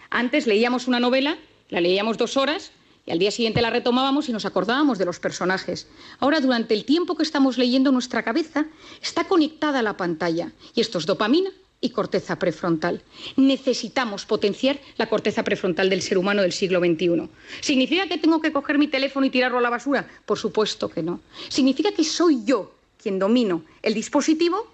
[0.09, 1.37] Antes leíamos una novela,
[1.69, 2.71] la leíamos dos horas
[3.05, 5.87] y al día siguiente la retomábamos y nos acordábamos de los personajes.
[6.19, 8.65] Ahora, durante el tiempo que estamos leyendo, nuestra cabeza
[9.01, 11.49] está conectada a la pantalla y esto es dopamina
[11.83, 13.03] y corteza prefrontal.
[13.35, 17.29] Necesitamos potenciar la corteza prefrontal del ser humano del siglo XXI.
[17.59, 20.07] ¿Significa que tengo que coger mi teléfono y tirarlo a la basura?
[20.25, 21.19] Por supuesto que no.
[21.49, 24.65] Significa que soy yo quien domino el dispositivo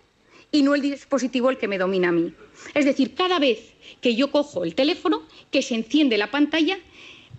[0.52, 2.32] y no el dispositivo el que me domina a mí.
[2.76, 6.78] Es decir, cada vez que yo cojo el teléfono, que se enciende la pantalla,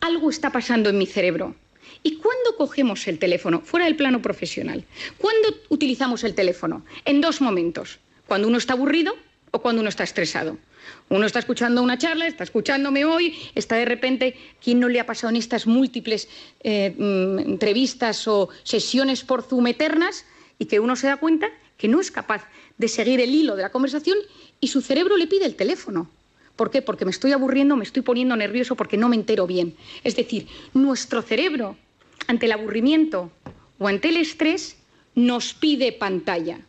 [0.01, 1.55] algo está pasando en mi cerebro.
[2.03, 3.61] ¿Y cuándo cogemos el teléfono?
[3.61, 4.85] Fuera del plano profesional.
[5.17, 6.85] ¿Cuándo utilizamos el teléfono?
[7.05, 8.01] En dos momentos.
[8.27, 9.15] Cuando uno está aburrido
[9.51, 10.59] o cuando uno está estresado.
[11.09, 15.07] Uno está escuchando una charla, está escuchándome hoy, está de repente, ¿quién no le ha
[15.07, 16.29] pasado en estas múltiples
[16.61, 20.25] eh, mm, entrevistas o sesiones por Zoom eternas?
[20.59, 22.45] Y que uno se da cuenta que no es capaz
[22.77, 24.19] de seguir el hilo de la conversación
[24.61, 26.11] y su cerebro le pide el teléfono.
[26.57, 26.83] ¿Por qué?
[26.83, 29.75] Porque me estoy aburriendo, me estoy poniendo nervioso porque no me entero bien.
[30.05, 31.77] Es decir, nuestro cerebro,
[32.27, 33.31] ante el aburrimiento
[33.79, 34.77] o ante el estrés,
[35.27, 36.61] nos pide pantalla.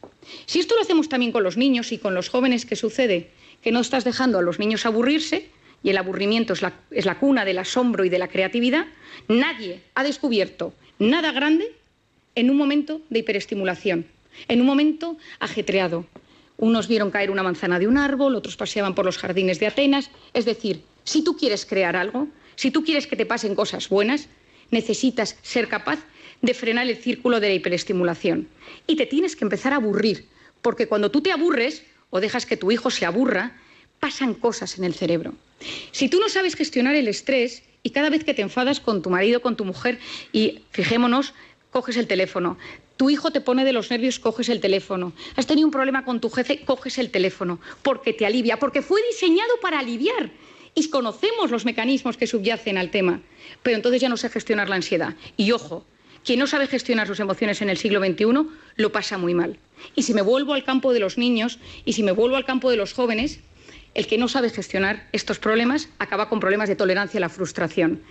[0.46, 3.32] Si esto lo hacemos también con los niños y con los jóvenes, ¿qué sucede?
[3.62, 5.50] Que no estás dejando a los niños aburrirse
[5.84, 8.86] y el aburrimiento es la, es la cuna del asombro y de la creatividad.
[9.28, 11.72] Nadie ha descubierto nada grande
[12.36, 14.06] en un momento de hiperestimulación,
[14.48, 16.06] en un momento ajetreado.
[16.58, 20.12] Unos vieron caer una manzana de un árbol, otros paseaban por los jardines de Atenas.
[20.34, 24.28] Es decir, si tú quieres crear algo, si tú quieres que te pasen cosas buenas,
[24.70, 26.00] necesitas ser capaz
[26.41, 28.47] de frenar el círculo de la hiperestimulación.
[28.88, 30.27] Y te tienes que empezar a aburrir,
[30.62, 33.58] porque cuando tú te aburres o dejas que tu hijo se aburra,
[33.99, 35.34] pasan cosas en el cerebro.
[35.91, 39.10] Si tú no sabes gestionar el estrés y cada vez que te enfadas con tu
[39.10, 39.99] marido, con tu mujer,
[40.34, 41.34] y fijémonos,
[41.71, 42.58] coges el teléfono,
[42.97, 46.19] tu hijo te pone de los nervios, coges el teléfono, has tenido un problema con
[46.19, 50.30] tu jefe, coges el teléfono, porque te alivia, porque fue diseñado para aliviar.
[50.73, 53.21] Y conocemos los mecanismos que subyacen al tema,
[53.62, 55.15] pero entonces ya no sé gestionar la ansiedad.
[55.36, 55.86] Y ojo,
[56.24, 58.26] quien no sabe gestionar sus emociones en el siglo XXI
[58.76, 59.58] lo pasa muy mal.
[59.96, 62.70] Y si me vuelvo al campo de los niños y si me vuelvo al campo
[62.70, 63.40] de los jóvenes,
[63.94, 68.02] el que no sabe gestionar estos problemas acaba con problemas de tolerancia a la frustración.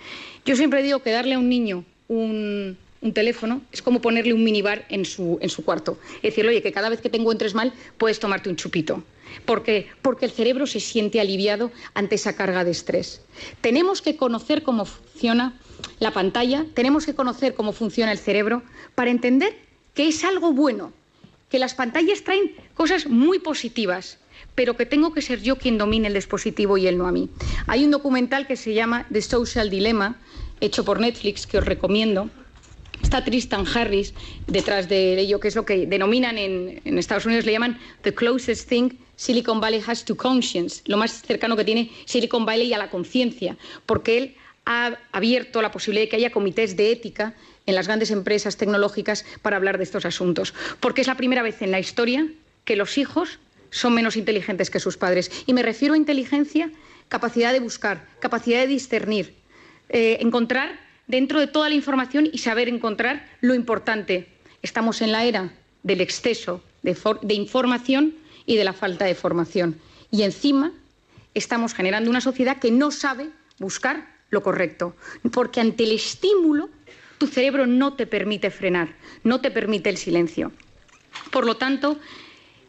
[0.45, 2.77] Yo siempre digo que darle a un niño un,
[3.13, 5.97] teléfono es como ponerle un minibar en su, en su cuarto.
[6.17, 9.03] Es decir, oye, que cada vez que te encuentres mal puedes tomarte un chupito.
[9.45, 9.87] ¿Por qué?
[10.01, 13.21] Porque el cerebro se siente aliviado ante esa carga de estrés.
[13.61, 15.59] Tenemos que conocer cómo funciona
[15.99, 18.63] la pantalla, tenemos que conocer cómo funciona el cerebro
[18.95, 19.57] para entender
[19.93, 20.93] que es algo bueno,
[21.49, 24.19] que las pantallas traen cosas muy positivas,
[24.55, 27.29] pero que tengo que ser yo quien domine el dispositivo y él no a mí.
[27.67, 30.17] Hay un documental que se llama The Social Dilemma,
[30.59, 32.29] hecho por Netflix, que os recomiendo,
[33.11, 34.13] está Tristan Harris
[34.47, 38.69] detrás de ello, que es lo que denominan en, Estados Unidos, le llaman the closest
[38.69, 42.89] thing Silicon Valley has to conscience, lo más cercano que tiene Silicon Valley a la
[42.89, 47.33] conciencia, porque él ha abierto la posibilidad de que haya comités de ética
[47.65, 51.61] en las grandes empresas tecnológicas para hablar de estos asuntos, porque es la primera vez
[51.61, 52.25] en la historia
[52.63, 53.39] que los hijos
[53.71, 55.29] son menos inteligentes que sus padres.
[55.45, 56.71] Y me refiero a inteligencia,
[57.09, 59.35] capacidad de buscar, capacidad de discernir,
[59.89, 64.27] eh, encontrar dentro de toda la información y saber encontrar lo importante.
[64.61, 69.79] Estamos en la era del exceso de, de información y de la falta de formación.
[70.11, 70.71] Y encima
[71.33, 74.95] estamos generando una sociedad que no sabe buscar lo correcto,
[75.31, 76.69] porque ante el estímulo
[77.17, 80.51] tu cerebro no te permite frenar, no te permite el silencio.
[81.31, 81.99] Por lo tanto,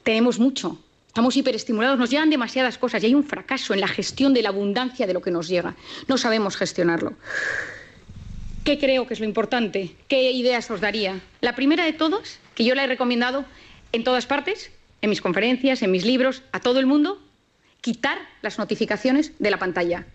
[0.02, 4.34] tenemos mucho, estamos hiperestimulados, nos llegan demasiadas cosas y hay un fracaso en la gestión
[4.34, 5.74] de la abundancia de lo que nos llega.
[6.08, 7.14] No sabemos gestionarlo.
[8.64, 9.90] ¿Qué creo que es lo importante?
[10.06, 11.20] ¿Qué ideas os daría?
[11.40, 13.44] La primera de todos, que yo la he recomendado
[13.90, 14.70] en todas partes,
[15.00, 17.20] en mis conferencias, en mis libros, a todo el mundo,
[17.80, 20.06] quitar las notificaciones de la pantalla.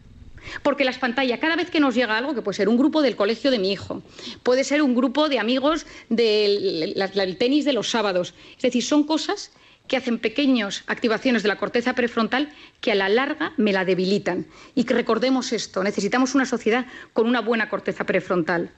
[0.64, 3.18] Porque las pantallas, cada vez que nos llega algo, que puede ser un grupo del
[3.18, 4.02] colegio de mi hijo,
[4.44, 9.04] puede ser un grupo de amigos del, del tenis de los sábados, es decir, son
[9.04, 9.52] cosas
[9.88, 12.50] que hacen pequeñas activaciones de la corteza prefrontal
[12.82, 14.46] que a la larga me la debilitan.
[14.76, 18.72] Y que recordemos esto, necesitamos una sociedad con una buena corteza prefrontal.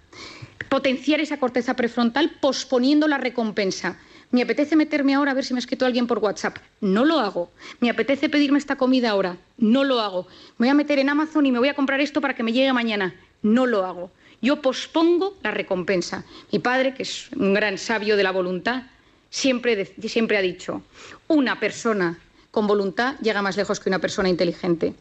[0.69, 3.97] Potenciar esa corteza prefrontal posponiendo la recompensa.
[4.31, 6.57] Me apetece meterme ahora a ver si me ha escrito alguien por WhatsApp.
[6.81, 7.51] No lo hago.
[7.79, 9.37] Me apetece pedirme esta comida ahora.
[9.57, 10.27] No lo hago.
[10.59, 12.53] Me voy a meter en Amazon y me voy a comprar esto para que me
[12.53, 13.15] llegue mañana.
[13.41, 14.11] No lo hago.
[14.41, 16.23] Yo pospongo la recompensa.
[16.51, 18.83] Mi padre, que es un gran sabio de la voluntad,
[19.29, 20.81] siempre, siempre ha dicho,
[21.27, 22.19] una persona
[22.51, 24.93] con voluntad llega más lejos que una persona inteligente.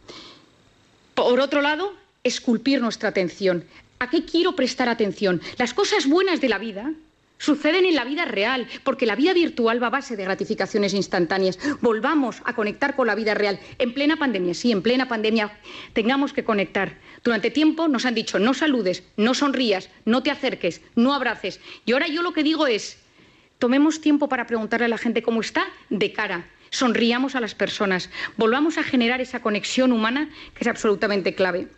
[1.14, 3.64] Por otro lado, esculpir nuestra atención.
[3.98, 5.40] ¿A qué quiero prestar atención?
[5.56, 6.92] Las cosas buenas de la vida
[7.38, 11.58] suceden en la vida real, porque la vida virtual va a base de gratificaciones instantáneas.
[11.80, 13.58] Volvamos a conectar con la vida real.
[13.78, 15.58] En plena pandemia, sí, en plena pandemia
[15.92, 16.98] tengamos que conectar.
[17.24, 21.60] Durante tiempo nos han dicho no saludes, no sonrías, no te acerques, no abraces.
[21.84, 22.98] Y ahora yo lo que digo es,
[23.58, 26.48] tomemos tiempo para preguntarle a la gente cómo está de cara.
[26.70, 31.68] Sonriamos a las personas, volvamos a generar esa conexión humana que es absolutamente clave.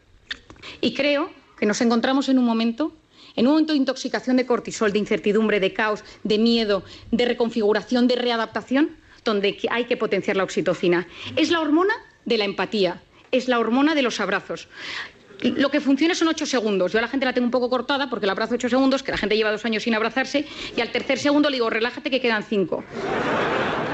[0.81, 2.95] Y creo que nos encontramos en un momento
[3.37, 8.09] en un momento de intoxicación de cortisol, de incertidumbre, de caos, de miedo, de reconfiguración,
[8.09, 11.07] de readaptación, donde hay que potenciar la oxitocina.
[11.37, 14.69] Es la hormona de la empatía, es la hormona de los abrazos.
[15.43, 16.93] Lo que funciona son ocho segundos.
[16.93, 19.13] Yo a la gente la tengo un poco cortada porque la abrazo ocho segundos, que
[19.13, 22.21] la gente lleva dos años sin abrazarse, y al tercer segundo le digo, relájate que
[22.21, 22.85] quedan cinco.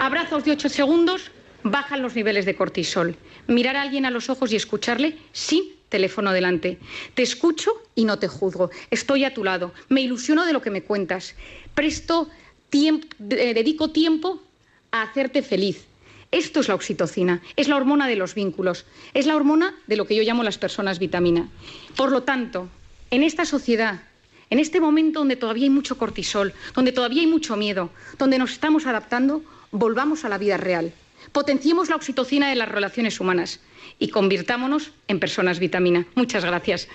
[0.00, 1.30] Abrazos de ocho segundos
[1.62, 3.16] bajan los niveles de cortisol.
[3.46, 6.78] Mirar a alguien a los ojos y escucharle sin teléfono delante.
[7.14, 8.70] Te escucho y no te juzgo.
[8.90, 9.72] Estoy a tu lado.
[9.88, 11.34] Me ilusiono de lo que me cuentas.
[11.74, 12.28] Presto
[12.70, 14.42] tiempo, dedico tiempo
[14.90, 15.86] a hacerte feliz.
[16.30, 18.84] Esto es la oxitocina, es la hormona de los vínculos,
[19.14, 21.48] es la hormona de lo que yo llamo las personas vitamina.
[21.96, 22.68] Por lo tanto,
[23.10, 24.02] en esta sociedad,
[24.50, 28.52] en este momento donde todavía hay mucho cortisol, donde todavía hay mucho miedo, donde nos
[28.52, 30.92] estamos adaptando, volvamos a la vida real.
[31.32, 33.60] Potenciemos la oxitocina de las relaciones humanas
[33.98, 36.06] y convirtámonos en personas vitamina.
[36.14, 36.88] Muchas gracias.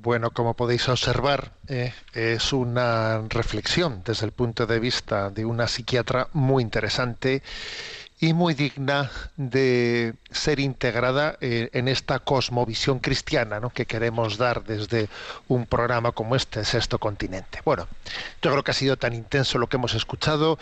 [0.00, 5.66] Bueno, como podéis observar, eh, es una reflexión desde el punto de vista de una
[5.66, 7.42] psiquiatra muy interesante
[8.20, 13.70] y muy digna de ser integrada eh, en esta cosmovisión cristiana ¿no?
[13.70, 15.08] que queremos dar desde
[15.46, 17.60] un programa como este, Sexto Continente.
[17.64, 17.86] Bueno,
[18.42, 20.58] yo creo que ha sido tan intenso lo que hemos escuchado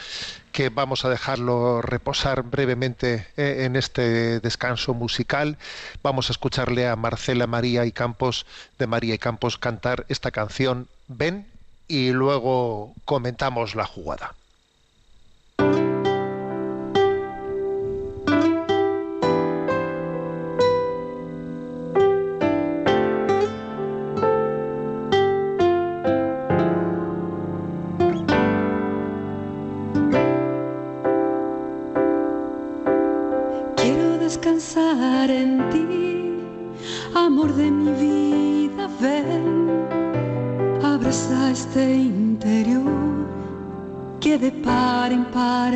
[0.52, 5.56] que vamos a dejarlo reposar brevemente eh, en este descanso musical.
[6.02, 8.46] Vamos a escucharle a Marcela María y Campos,
[8.78, 11.46] de María y Campos, cantar esta canción, Ven,
[11.88, 14.34] y luego comentamos la jugada.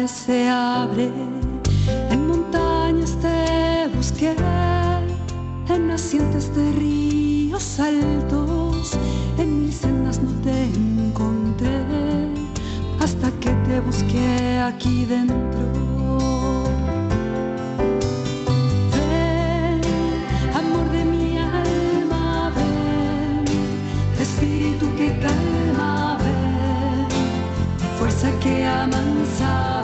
[0.07, 1.11] Se abre.
[2.11, 4.37] En montañas te busqué,
[5.69, 8.93] en nacientes de ríos altos,
[9.37, 11.83] en mil sendas no te encontré,
[13.01, 15.67] hasta que te busqué aquí dentro.
[20.55, 23.45] Amor de mi alma, ven,
[24.21, 27.09] espíritu que calma, ven,
[27.99, 29.80] fuerza que amansa,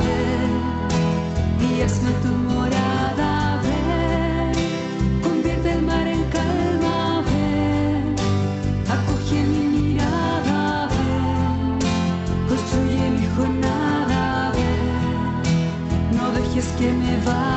[16.79, 17.56] que me vaya.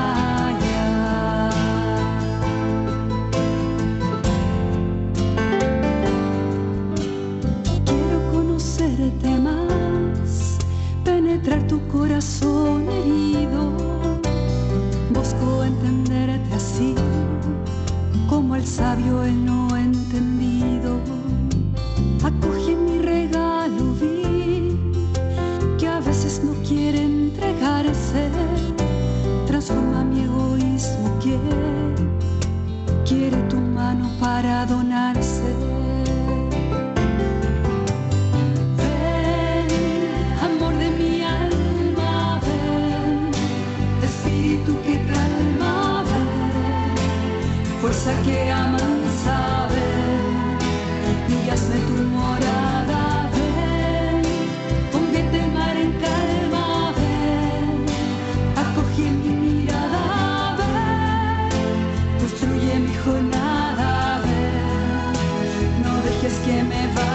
[65.83, 67.08] No dejes que me vaya.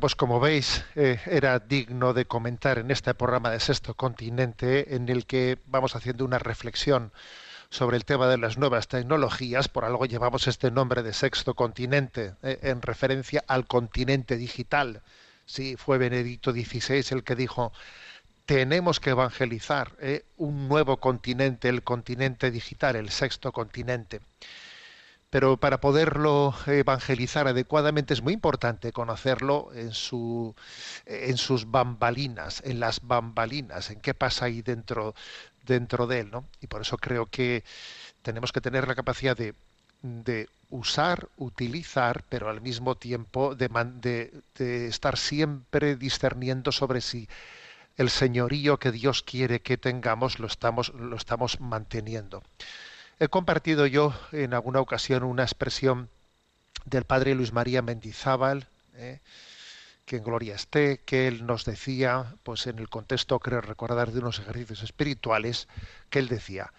[0.00, 5.08] Pues como veis, eh, era digno de comentar en este programa de Sexto Continente, en
[5.08, 7.12] el que vamos haciendo una reflexión
[7.68, 12.34] sobre el tema de las nuevas tecnologías, por algo llevamos este nombre de Sexto Continente,
[12.42, 15.02] eh, en referencia al continente digital.
[15.44, 17.72] Sí, fue Benedicto XVI el que dijo,
[18.46, 24.20] tenemos que evangelizar eh, un nuevo continente, el continente digital, el sexto continente.
[25.32, 30.54] Pero para poderlo evangelizar adecuadamente es muy importante conocerlo en, su,
[31.06, 35.14] en sus bambalinas, en las bambalinas, en qué pasa ahí dentro,
[35.64, 36.30] dentro de él.
[36.30, 36.44] ¿no?
[36.60, 37.64] Y por eso creo que
[38.20, 39.54] tenemos que tener la capacidad de,
[40.68, 43.68] usar, utilizar, pero al mismo tiempo de,
[44.02, 47.26] de, de estar siempre discerniendo sobre si
[47.96, 52.42] el señorío que Dios quiere que tengamos lo estamos, lo estamos manteniendo.
[53.18, 56.08] He compartido yo en alguna ocasión una expresión
[56.84, 59.20] del padre Luis María Mendizábal, eh,
[60.04, 64.18] que en gloria esté, que él nos decía, pues en el contexto, creo recordar, de
[64.18, 65.68] unos ejercicios espirituales,
[66.10, 66.72] que él decía,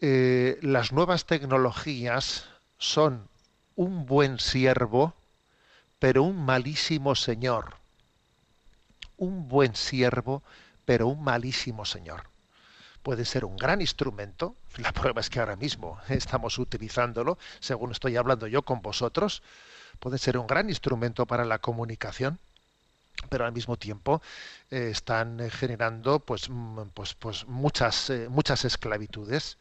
[0.00, 2.46] eh, las nuevas tecnologías
[2.78, 3.28] son
[3.74, 5.14] un buen siervo,
[5.98, 7.76] pero un malísimo señor.
[9.16, 10.42] Un buen siervo,
[10.84, 12.24] pero un malísimo señor.
[13.06, 18.16] Puede ser un gran instrumento, la prueba es que ahora mismo estamos utilizándolo, según estoy
[18.16, 19.44] hablando yo con vosotros,
[20.00, 22.40] puede ser un gran instrumento para la comunicación,
[23.28, 24.22] pero al mismo tiempo
[24.72, 26.50] eh, están eh, generando pues,
[26.94, 29.56] pues, pues muchas, eh, muchas esclavitudes.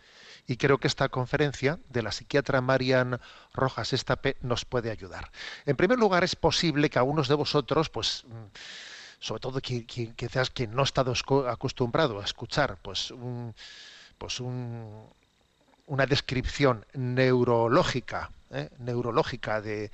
[0.47, 3.19] Y creo que esta conferencia de la psiquiatra Marian
[3.53, 5.31] Rojas Estape nos puede ayudar.
[5.67, 8.25] En primer lugar, es posible que algunos de vosotros, pues,
[9.25, 11.11] sobre todo quien, quizás quien no estado
[11.49, 13.55] acostumbrado a escuchar, pues, un,
[14.19, 15.03] pues un,
[15.87, 18.69] una descripción neurológica, ¿eh?
[18.77, 19.89] neurológica de,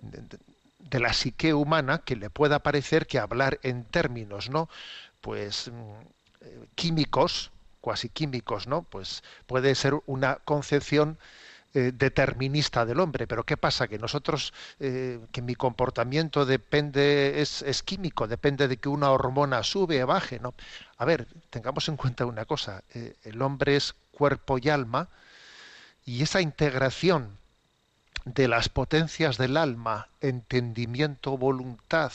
[0.00, 0.38] de,
[0.80, 4.68] de, la psique humana que le pueda parecer que hablar en términos, ¿no?
[5.20, 5.70] Pues
[6.74, 8.82] químicos, cuasi químicos, ¿no?
[8.82, 11.16] Pues puede ser una concepción
[11.74, 13.26] eh, determinista del hombre.
[13.26, 13.88] Pero ¿qué pasa?
[13.88, 20.02] Que nosotros, eh, que mi comportamiento depende, es, químico, depende de que una hormona sube
[20.04, 20.54] o baje, ¿no?
[20.98, 25.08] A ver, tengamos en cuenta una cosa, eh, el hombre es cuerpo y alma,
[26.06, 27.38] y esa integración
[28.24, 32.12] de las potencias del alma, entendimiento, voluntad,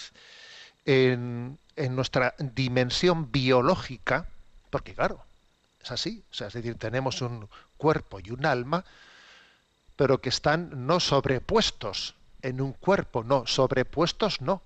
[0.85, 1.59] en,
[1.91, 4.27] nuestra dimensión biológica,
[4.69, 5.23] porque claro,
[5.81, 8.85] es así, es decir, tenemos un cuerpo y un alma,
[9.99, 14.61] pero que están no sobrepuestos en un cuerpo, no, sobrepuestos no,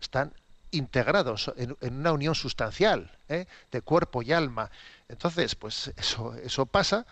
[0.00, 0.32] están
[0.70, 3.46] integrados en, en una unión sustancial ¿eh?
[3.72, 4.70] de cuerpo y alma.
[5.08, 7.04] Entonces, pues eso, eso pasa,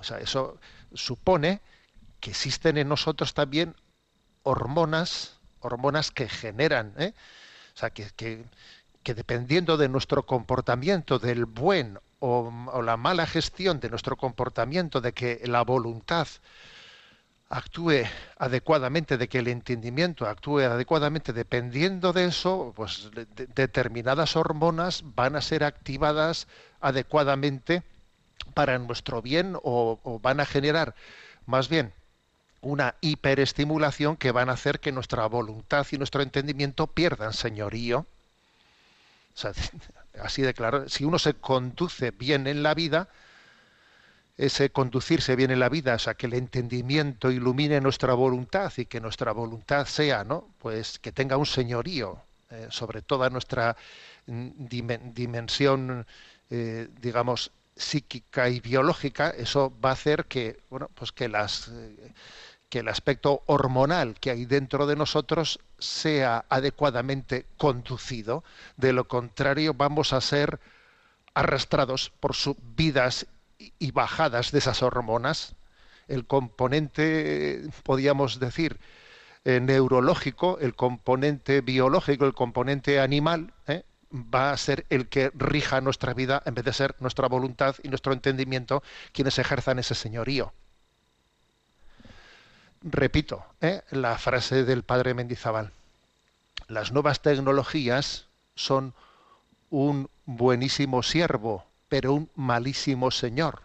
[0.00, 0.58] o sea, eso
[0.94, 1.60] supone
[2.18, 3.76] que existen en nosotros también
[4.42, 7.14] hormonas, hormonas que generan, ¿eh?
[7.72, 8.44] o sea, que, que,
[9.04, 15.00] que, dependiendo de nuestro comportamiento, del buen o, o, la mala gestión de nuestro comportamiento,
[15.00, 16.26] de que la voluntad
[17.48, 18.04] actúe
[18.38, 25.02] adecuadamente, de que el entendimiento actúe adecuadamente, dependiendo de eso, pues de, de, determinadas hormonas
[25.14, 26.48] van a ser activadas
[26.80, 27.82] adecuadamente
[28.54, 30.94] para nuestro bien o, o van a generar
[31.46, 31.92] más bien
[32.60, 38.06] una hiperestimulación que van a hacer que nuestra voluntad y nuestro entendimiento pierdan señorío.
[39.34, 39.52] O sea,
[40.22, 43.08] así de claro, si uno se conduce bien en la vida,
[44.36, 48.86] ese conducirse bien en la vida, o sea, que el entendimiento ilumine nuestra voluntad y
[48.86, 50.48] que nuestra voluntad sea, ¿no?
[50.58, 53.76] Pues que tenga un señorío eh, sobre toda nuestra
[54.26, 56.06] dim dimensión,
[56.50, 62.12] eh, digamos, psíquica y biológica, eso va a hacer que, bueno, pues que las eh,
[62.68, 68.44] que el aspecto hormonal que hay dentro de nosotros sea adecuadamente conducido.
[68.76, 70.60] De lo contrario, vamos a ser
[71.34, 73.26] arrastrados por subidas
[73.58, 75.54] y bajadas de esas hormonas.
[76.08, 78.78] El componente, podríamos decir,
[79.44, 83.84] eh, neurológico, el componente biológico, el componente animal, ¿eh?
[84.12, 87.88] va a ser el que rija nuestra vida en vez de ser nuestra voluntad y
[87.88, 88.82] nuestro entendimiento
[89.12, 90.52] quienes ejerzan ese señorío
[92.86, 93.82] repito ¿eh?
[93.90, 95.72] la frase del padre Mendizábal.
[96.68, 98.94] Las nuevas tecnologías son
[99.70, 103.62] un buenísimo siervo, pero un malísimo señor.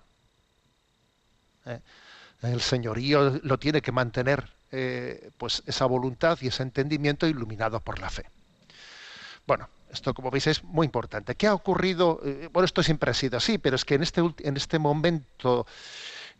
[1.65, 1.79] ¿Eh?
[2.41, 7.99] El señorío lo tiene que mantener eh, pues esa voluntad y ese entendimiento iluminado por
[7.99, 8.25] la fe.
[9.45, 11.35] Bueno, esto como veis es muy importante.
[11.35, 12.19] ¿Qué ha ocurrido?
[12.23, 15.65] Eh, bueno, esto siempre ha sido así, pero es que en este, en este momento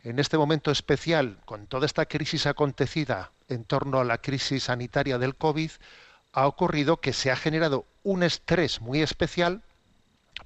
[0.04, 5.16] en este momento especial, con toda esta crisis acontecida en torno a la crisis sanitaria
[5.18, 5.70] del COVID,
[6.32, 9.62] ha ocurrido que se ha generado un estrés muy especial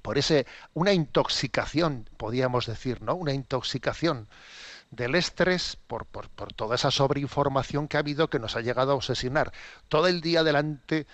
[0.01, 3.15] por ese una intoxicación, podríamos decir, ¿no?
[3.15, 4.27] Una intoxicación
[4.91, 8.91] del estrés por, por, por toda esa sobreinformación que ha habido que nos ha llegado
[8.91, 9.51] a obsesionar.
[9.89, 11.07] Todo el día delante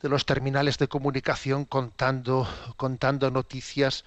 [0.00, 4.04] de los terminales de comunicación contando, contando noticias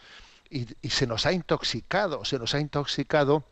[0.50, 3.44] y, y se nos ha intoxicado, se nos ha intoxicado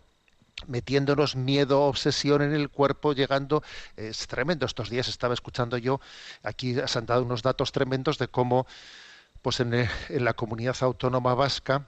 [0.67, 3.63] metiéndonos miedo, obsesión en el cuerpo, llegando,
[3.95, 4.65] es tremendo.
[4.65, 5.99] Estos días estaba escuchando yo,
[6.43, 8.67] aquí se han dado unos datos tremendos de cómo,
[9.41, 11.87] pues en, eh, en la comunidad autónoma vasca,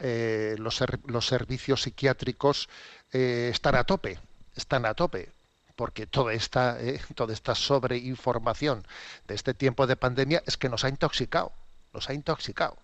[0.00, 2.68] eh, los, los servicios psiquiátricos
[3.12, 4.18] eh, están a tope,
[4.54, 5.30] están a tope,
[5.74, 6.78] porque toda esta,
[7.14, 8.86] toda esta sobreinformación
[9.26, 11.52] de este tiempo de pandemia es que nos ha intoxicado,
[11.92, 12.76] nos ha intoxicado.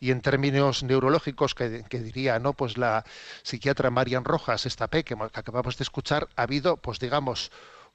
[0.00, 3.04] y en términos neurológicos que, que diría no pues la
[3.44, 7.52] psiquiatra Marian Rojas esta P que, acabamos de escuchar ha habido pues digamos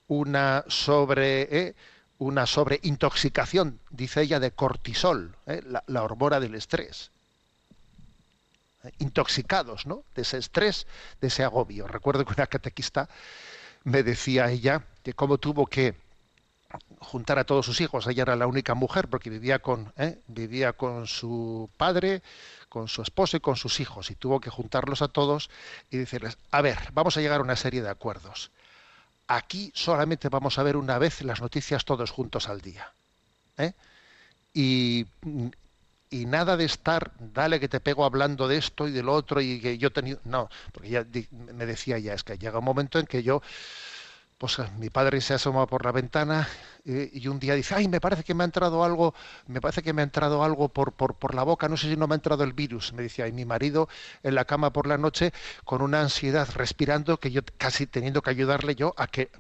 [0.08, 1.76] una sobre
[2.20, 7.12] una sobreintoxicación dice ella de cortisol eh, la, la hormona del estrés
[9.00, 10.88] intoxicados no de ese estrés
[11.22, 13.10] de ese agobio recuerdo que una catequista
[13.84, 15.96] me decía ella que cómo tuvo que
[17.00, 18.08] juntar a todos sus hijos.
[18.08, 20.20] Ella era la única mujer porque vivía con, ¿eh?
[20.28, 22.22] vivía con su padre,
[22.70, 24.12] con su esposo y con sus hijos.
[24.12, 25.50] Y tuvo que juntarlos a todos
[25.90, 28.52] y decirles, a ver, vamos a llegar a una serie de acuerdos.
[29.28, 32.94] Aquí solamente vamos a ver una vez las noticias todos juntos al día.
[33.58, 33.74] ¿eh?
[34.54, 35.06] Y,
[36.10, 39.60] y nada de estar, dale que te pego hablando de esto y del otro y
[39.60, 40.20] que yo tenido...
[40.24, 43.42] No, porque ya me decía ya, es que llega un momento en que yo
[44.38, 46.48] pues mi padre se asoma por la ventana
[46.86, 49.16] eh, y un día dice, ay, me parece que me ha entrado algo,
[49.48, 51.98] me parece que me ha entrado algo por, por, por la boca, no sé si
[51.98, 53.90] no me ha entrado el virus, me decía, y mi marido
[54.22, 55.34] en la cama por la noche
[55.66, 59.32] con una ansiedad, respirando, que yo casi teniendo que ayudarle yo a que...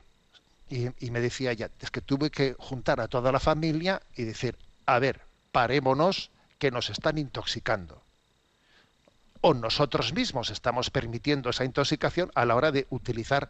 [0.69, 4.23] Y, y me decía ella, es que tuve que juntar a toda la familia y
[4.23, 5.21] decir, a ver,
[5.51, 8.01] parémonos que nos están intoxicando.
[9.41, 13.47] O nosotros mismos estamos permitiendo esa intoxicación a la hora de utilizar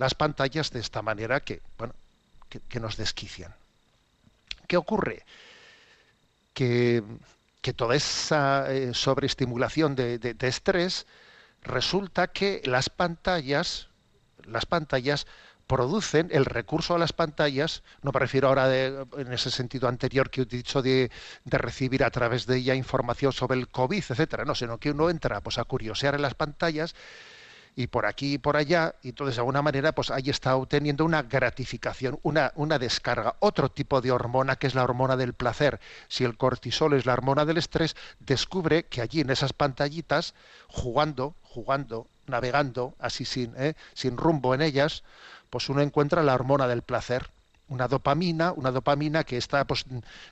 [0.00, 1.94] las pantallas de esta manera que, bueno,
[2.48, 3.54] que, nos desquician.
[4.66, 5.26] ¿Qué ocurre?
[6.54, 7.02] Que,
[7.60, 11.06] que toda esa eh, sobreestimulación de, de- estrés
[11.62, 13.88] resulta que las pantallas,
[14.44, 15.26] las pantallas
[15.66, 20.40] producen el recurso a las pantallas, no me refiero ahora en ese sentido anterior que
[20.40, 21.10] he dicho de,
[21.44, 25.10] de recibir a través de ella información sobre el COVID, etcétera, no, sino que uno
[25.10, 26.94] entra pues a curiosear en las pantallas
[27.76, 31.04] y por aquí y por allá, y entonces de alguna manera pues ahí está obteniendo
[31.04, 35.80] una gratificación, una, una descarga, otro tipo de hormona que es la hormona del placer.
[36.08, 40.34] Si el cortisol es la hormona del estrés, descubre que allí en esas pantallitas,
[40.68, 43.74] jugando, jugando, navegando, así sin, ¿eh?
[43.94, 45.04] sin rumbo en ellas,
[45.50, 47.30] pues uno encuentra la hormona del placer
[47.70, 49.84] una dopamina, una dopamina que está pues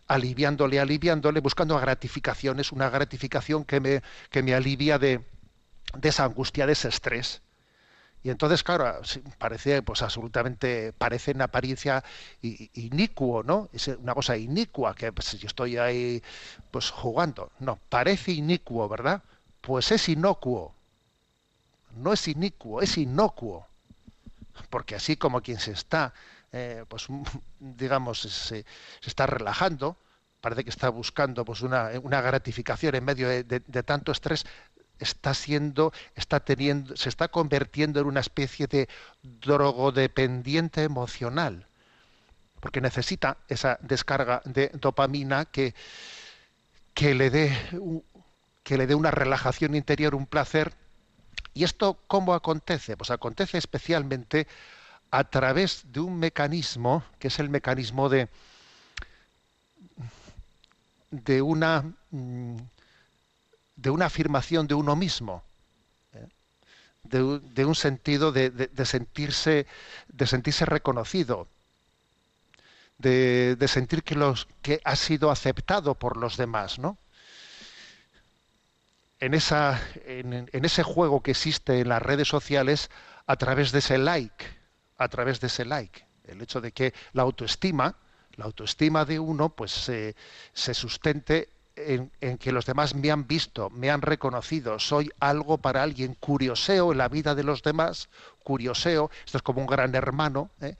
[0.09, 5.23] aliviándole, aliviándole, buscando gratificaciones, una gratificación que me, que me alivia de,
[5.97, 7.43] de esa angustia, de ese estrés.
[8.23, 9.01] Y entonces, claro,
[9.39, 12.05] parece pues absolutamente, parece en apariencia
[12.43, 13.69] inicuo, ¿no?
[13.73, 16.23] Es una cosa inicua, que pues, yo estoy ahí
[16.71, 17.53] pues jugando.
[17.61, 19.23] No, parece inicuo, ¿verdad?
[19.61, 20.75] Pues es inocuo.
[21.97, 23.67] No es inicuo, es inocuo.
[24.71, 26.13] Porque así como quien se está,
[26.53, 27.07] eh, pues
[27.61, 28.65] digamos, se,
[29.05, 29.97] está relajando,
[30.41, 34.47] parece que está buscando pues una, gratificación en medio de- de tanto estrés,
[34.99, 38.89] está siendo, está teniendo, se está convirtiendo en una especie de
[39.23, 41.67] drogodependiente emocional,
[42.61, 45.75] porque necesita esa descarga de dopamina que,
[46.95, 47.57] que le dé
[48.63, 50.75] que le dé una relajación interior, un placer.
[51.55, 52.99] ¿Y esto cómo acontece?
[52.99, 54.47] Pues acontece especialmente
[55.11, 58.29] a través de un mecanismo que es el mecanismo de
[61.11, 62.57] de una mm,
[63.79, 65.45] de una afirmación de uno mismo
[66.13, 66.27] ¿eh?
[67.05, 69.67] de, un- sentido de, sentirse
[70.09, 71.47] de sentirse reconocido
[72.99, 76.99] de, sentir que los que ha sido aceptado por los demás no
[79.21, 82.91] en esa en, ese juego que existe en las redes sociales
[83.29, 84.45] a través de ese like
[84.97, 87.95] a través de ese like el hecho de que la autoestima
[88.35, 91.58] la autoestima de uno pues se sustente
[91.89, 96.93] en, que los demás me han visto, me han reconocido, soy algo para alguien, curioseo
[96.93, 98.09] en la vida de los demás,
[98.45, 100.77] curioseo, esto es como un gran hermano, ¿eh?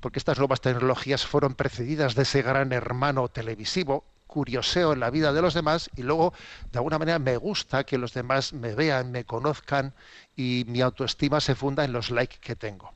[0.00, 5.32] porque estas nuevas tecnologías fueron precedidas de ese gran hermano televisivo, curioseo en la vida
[5.32, 6.32] de los demás y luego
[6.70, 9.94] de alguna manera me gusta que los demás me vean, me conozcan
[10.36, 12.92] y mi autoestima se funda en los likes que tengo.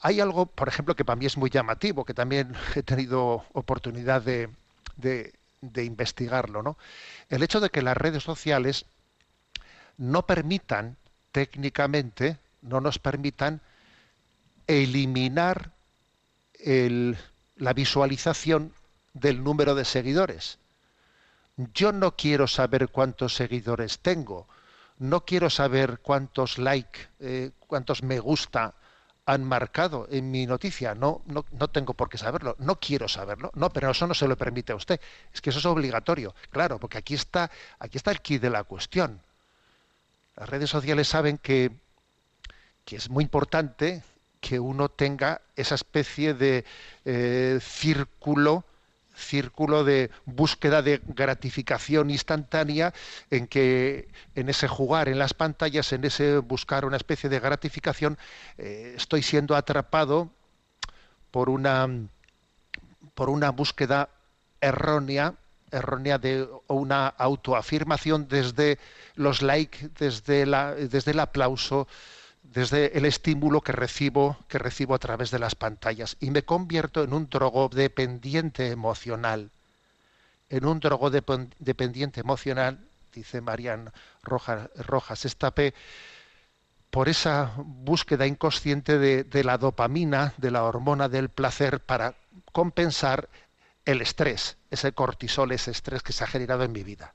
[0.00, 4.22] Hay algo, por ejemplo, que para mí es muy llamativo, que también he tenido oportunidad
[4.22, 4.48] de-
[5.72, 6.76] de investigarlo, ¿no?
[7.28, 8.86] El hecho de que las redes sociales
[9.98, 10.96] no permitan
[11.32, 13.60] técnicamente, no nos permitan
[14.66, 15.72] eliminar
[16.54, 17.16] el-
[17.56, 18.72] la visualización
[19.14, 20.58] del número de seguidores.
[21.56, 24.46] Yo no quiero saber cuántos seguidores tengo,
[24.98, 28.74] no quiero saber cuántos like, eh, cuántos me gusta
[29.26, 30.94] han marcado en mi noticia.
[30.94, 33.50] No, no, no tengo por qué saberlo, no quiero saberlo.
[33.54, 35.00] No, pero eso no se lo permite a usted.
[35.34, 37.50] Es que eso es obligatorio, claro, porque aquí está,
[37.80, 39.20] aquí está el kit de la cuestión.
[40.36, 41.72] Las redes sociales saben que,
[42.84, 44.02] que es muy importante
[44.40, 46.64] que uno tenga esa especie de
[47.04, 48.64] eh, círculo
[49.16, 52.92] círculo de búsqueda de gratificación instantánea
[53.30, 58.18] en que en ese jugar en las pantallas en ese buscar una especie de gratificación
[58.58, 60.30] eh, estoy siendo atrapado
[61.30, 61.88] por una
[63.14, 64.10] por una búsqueda
[64.60, 65.34] errónea
[65.72, 68.78] errónea de una autoafirmación desde
[69.14, 71.88] los likes desde la desde el aplauso
[72.52, 77.02] desde el estímulo que recibo que recibo a través de las pantallas y me convierto
[77.02, 79.50] en un drogodependiente emocional
[80.48, 82.78] en un drogodependiente emocional
[83.12, 83.92] dice Marian
[84.22, 85.74] Rojas, Rojas Estapé
[86.90, 92.14] por esa búsqueda inconsciente de, de la dopamina, de la hormona del placer para
[92.52, 93.28] compensar
[93.84, 97.12] el estrés, ese cortisol, ese estrés que se ha generado en mi vida.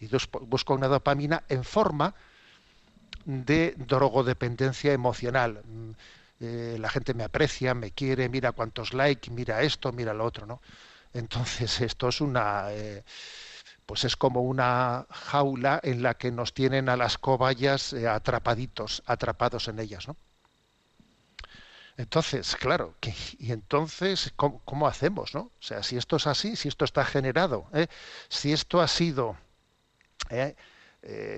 [0.00, 0.08] Y
[0.42, 2.14] busco una dopamina en forma
[3.24, 5.62] de drogodependencia emocional.
[5.64, 5.90] Mm,
[6.40, 10.46] eh, la gente me aprecia, me quiere, mira cuántos likes, mira esto, mira lo otro,
[10.46, 10.60] ¿no?
[11.14, 13.04] Entonces esto es una, eh,
[13.86, 19.02] pues es como una jaula en la que nos tienen a las cobayas eh, atrapaditos,
[19.06, 20.16] atrapados en ellas, ¿no?
[21.96, 25.40] Entonces, claro, que- y entonces, ¿cómo, cómo hacemos, no?
[25.42, 27.68] O sea, si esto es así, si esto está generado,
[28.28, 29.36] si esto ha sido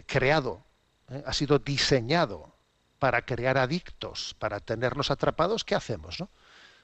[0.07, 0.65] creado,
[1.13, 1.23] ¿eh?
[1.27, 2.53] ha sido diseñado
[2.99, 6.29] para crear adictos, para tenernos atrapados, ¿qué hacemos, no?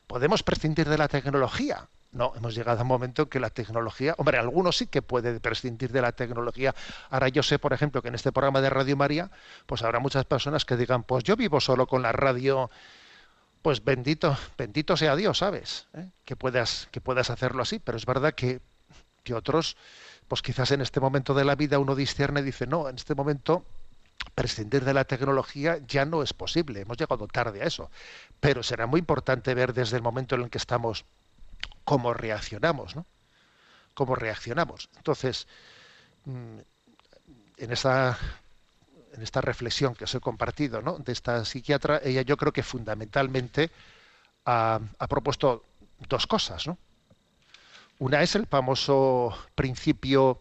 [0.07, 1.89] ¿Podemos prescindir de la tecnología?
[2.11, 5.39] No, hemos llegado a un momento en que la tecnología, hombre, algunos sí que pueden
[5.41, 6.75] prescindir de la tecnología.
[7.11, 9.31] Ahora yo sé, por ejemplo, que en este programa de Radio María,
[9.67, 12.71] pues habrá muchas personas que digan, pues yo vivo solo con la radio
[13.63, 15.89] pues bendito, bendito sea Dios, ¿sabes?
[15.95, 16.09] ¿Eh?
[16.25, 18.61] Que puedas, que puedas hacerlo así, pero es verdad que,
[19.25, 19.77] que otros,
[20.27, 23.15] pues quizás en este momento de la vida uno discierne y dice, no, en este
[23.15, 23.65] momento
[24.35, 27.91] prescindir de la tecnología ya no es posible, hemos llegado tarde a eso,
[28.41, 31.05] pero será muy importante ver desde el momento en el que estamos
[31.85, 33.07] cómo reaccionamos, ¿no?
[33.95, 34.89] Cómo reaccionamos.
[34.97, 35.49] Entonces,
[36.25, 36.59] mm,
[37.57, 38.19] en esa
[39.13, 40.99] en esta reflexión que os he compartido ¿no?
[40.99, 43.71] de esta psiquiatra, ella yo creo que fundamentalmente
[44.45, 45.65] ha, ha propuesto
[46.09, 46.67] dos cosas.
[46.69, 46.79] ¿no?
[47.99, 50.41] Una es el famoso principio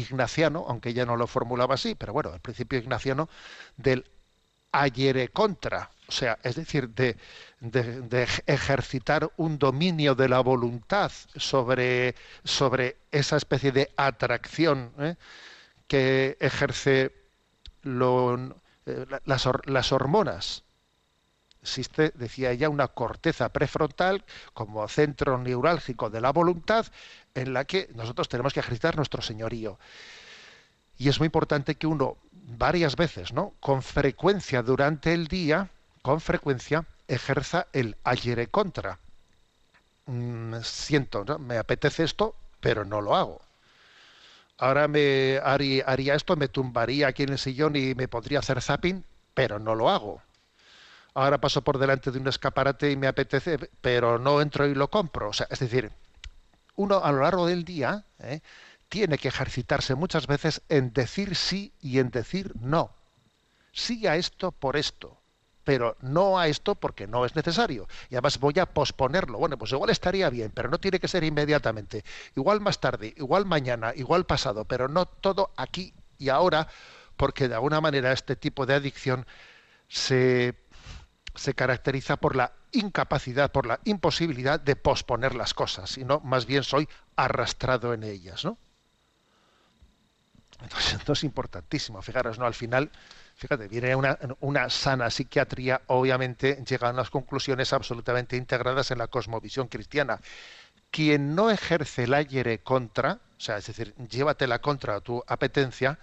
[0.00, 3.28] ignaciano, aunque ella no lo formulaba así, pero bueno, el principio ignaciano
[3.76, 4.04] del
[4.72, 7.16] ayere contra, o sea, es decir, de,
[7.60, 15.16] de- ejercitar un dominio de la voluntad sobre, sobre esa especie de atracción ¿eh?
[15.88, 17.12] que ejerce
[18.86, 20.64] eh, la- las, las hormonas.
[21.62, 24.24] Existe, decía ella, una corteza prefrontal
[24.54, 26.86] como centro neurálgico de la voluntad
[27.34, 29.78] en la que nosotros tenemos que ejercitar nuestro señorío.
[30.98, 33.54] Y es muy importante que uno varias veces, ¿no?
[33.60, 35.70] Con frecuencia durante el día,
[36.02, 38.98] con frecuencia, ejerza el ayer contra.
[40.06, 43.40] Mm, siento, me apetece esto, pero no lo hago
[44.60, 48.60] ahora me haría, haría esto, me tumbaría aquí en el sillón y me podría hacer
[48.62, 49.04] zapping,
[49.34, 50.22] pero no lo hago.
[51.14, 54.88] Ahora paso por delante de un escaparate y me apetece, pero no entro y lo
[54.88, 55.30] compro.
[55.30, 55.90] O sea, es decir,
[56.76, 58.40] uno a lo largo del día ¿eh?
[58.88, 62.92] tiene que ejercitarse muchas veces en decir sí y en decir no.
[63.72, 65.20] Sí a esto por esto,
[65.64, 67.86] pero no a esto porque no es necesario.
[68.10, 69.38] Y además voy a posponerlo.
[69.38, 72.04] Bueno, pues igual estaría bien, pero no tiene que ser inmediatamente.
[72.34, 76.66] Igual más tarde, igual mañana, igual pasado, pero no todo aquí y ahora,
[77.16, 79.26] porque de alguna manera este tipo de adicción
[79.88, 80.54] se,
[81.40, 86.62] se caracteriza por la incapacidad, por la imposibilidad de posponer las cosas, sino más bien
[86.62, 86.86] soy
[87.16, 88.58] arrastrado en ellas, ¿no?
[90.60, 92.02] Entonces, esto es importantísimo.
[92.02, 92.44] Fijaros, ¿no?
[92.44, 92.90] Al final,
[93.36, 99.06] fíjate, viene una, una sana psiquiatría, obviamente llega a unas conclusiones absolutamente integradas en la
[99.06, 100.20] cosmovisión cristiana.
[100.90, 105.98] Quien no ejerce el aire contra, o sea, es decir, llévatela contra tu apetencia,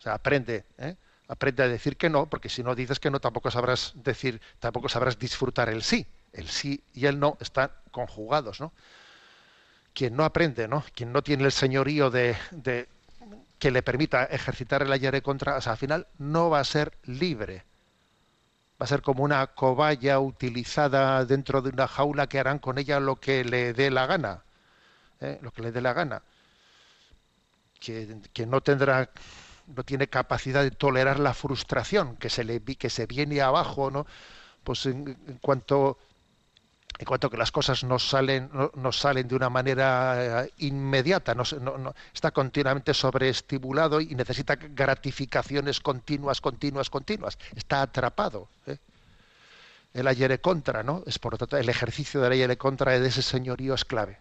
[0.00, 0.96] o sea, aprende, ¿eh?
[1.28, 4.88] Aprende a decir que no, porque si no dices que no, tampoco sabrás decir, tampoco
[4.88, 6.06] sabrás disfrutar el sí.
[6.32, 8.72] El sí y el no están conjugados, ¿no?
[9.94, 10.84] Quien no aprende, ¿no?
[10.94, 12.88] Quien no tiene el señorío de, de
[13.58, 16.92] que le permita ejercitar el ayer contra, o sea, al final no va a ser
[17.04, 17.64] libre.
[18.80, 23.00] Va a ser como una cobaya utilizada dentro de una jaula que harán con ella
[23.00, 24.42] lo que le dé la gana.
[25.20, 25.38] ¿eh?
[25.40, 26.22] Lo que le dé la gana.
[27.80, 29.10] Que, que no tendrá
[29.66, 34.06] no tiene capacidad de tolerar la frustración que se le que se viene abajo no
[34.62, 35.98] pues en, cuanto
[36.98, 41.34] en cuanto que las cosas no salen no, no salen de una manera eh, inmediata
[41.34, 41.44] no-
[41.78, 47.38] no- está continuamente sobreestimulado y necesita gratificaciones continuas continuas continuas.
[47.56, 48.78] Está atrapado ¿eh?
[49.94, 53.22] el ayer contra no es por lo tanto el ejercicio del ayer contra de ese
[53.22, 54.18] señorío es clave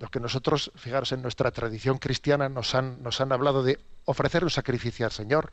[0.00, 4.42] lo que nosotros, fijaros, en nuestra tradición cristiana nos han, nos han hablado de ofrecer
[4.42, 5.52] un sacrificio al Señor,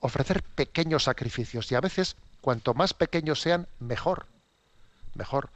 [0.00, 4.26] ofrecer pequeños sacrificios y a veces cuanto más pequeños sean, mejor,
[5.14, 5.48] mejor.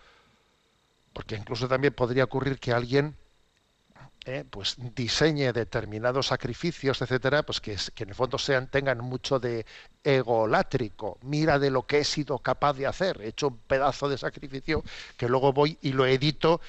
[1.13, 3.15] Porque incluso también podría ocurrir que alguien
[4.25, 9.39] eh, pues diseñe determinados sacrificios, etcétera, pues que, que en el fondo sean, tengan mucho
[9.39, 9.67] de
[10.03, 11.19] egolátrico.
[11.23, 13.21] Mira de lo que he sido capaz de hacer.
[13.21, 14.83] He hecho un pedazo de sacrificio
[15.19, 16.63] que luego voy y lo edito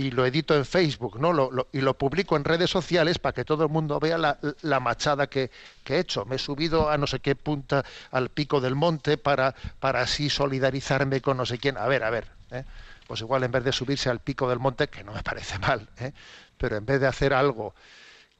[0.00, 1.32] y lo edito en Facebook, ¿no?
[1.32, 4.80] Lo- y lo publico en redes sociales para que todo el mundo vea la, la
[4.80, 5.50] machada que,
[5.84, 6.24] que he hecho.
[6.24, 10.30] Me he subido a no sé qué punta al pico del monte para, para así
[10.30, 11.76] solidarizarme con no sé quién.
[11.76, 12.28] A ver, a ver.
[12.50, 12.64] ¿eh?
[13.06, 15.88] Pues igual en vez de subirse al pico del monte, que no me parece mal,
[15.98, 16.12] ¿eh?
[16.56, 17.74] pero en vez de hacer algo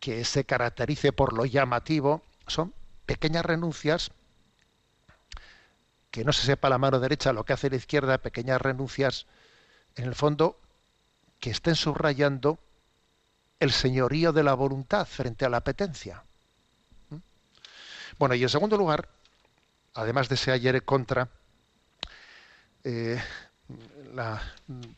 [0.01, 2.73] que se caracterice por lo llamativo, son
[3.07, 4.13] pequeñas renuncias
[6.11, 9.27] que no se sepa la mano derecha lo que hace la izquierda, pequeñas renuncias,
[9.97, 10.59] en el fondo,
[11.41, 12.59] que estén subrayando
[13.59, 16.23] el señorío de la voluntad frente a la apetencia.
[17.09, 17.17] ¿Mm?
[18.19, 19.09] Bueno, y en segundo lugar,
[19.95, 21.29] además de ese ayer contra,
[22.85, 23.21] eh,
[24.15, 24.41] la,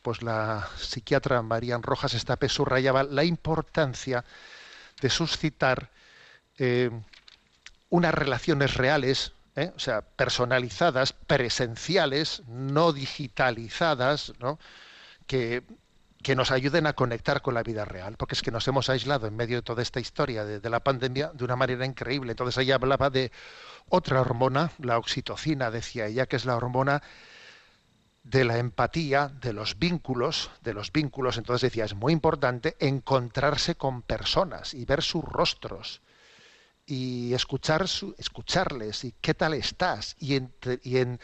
[0.01, 4.23] pues la psiquiatra Marían Rojas Estape subrayaba la importancia
[5.01, 5.89] de suscitar
[6.57, 6.89] eh,
[7.89, 9.71] unas relaciones reales, ¿eh?
[9.75, 14.59] o sea, personalizadas, presenciales, no digitalizadas, ¿no?
[15.27, 15.63] que,
[16.23, 19.27] que nos ayuden a conectar con la vida real, porque es que nos hemos aislado
[19.27, 22.31] en medio de toda esta historia de, la pandemia de una manera increíble.
[22.31, 23.31] Entonces ella hablaba de
[23.89, 27.03] otra hormona, la oxitocina, decía ella, que es la hormona
[28.23, 31.37] de la empatía, de los vínculos, de los vínculos.
[31.37, 36.01] Entonces decía, es muy importante encontrarse con personas y ver sus rostros
[36.85, 41.19] y escuchar su, escucharles y qué tal estás y, ente- y en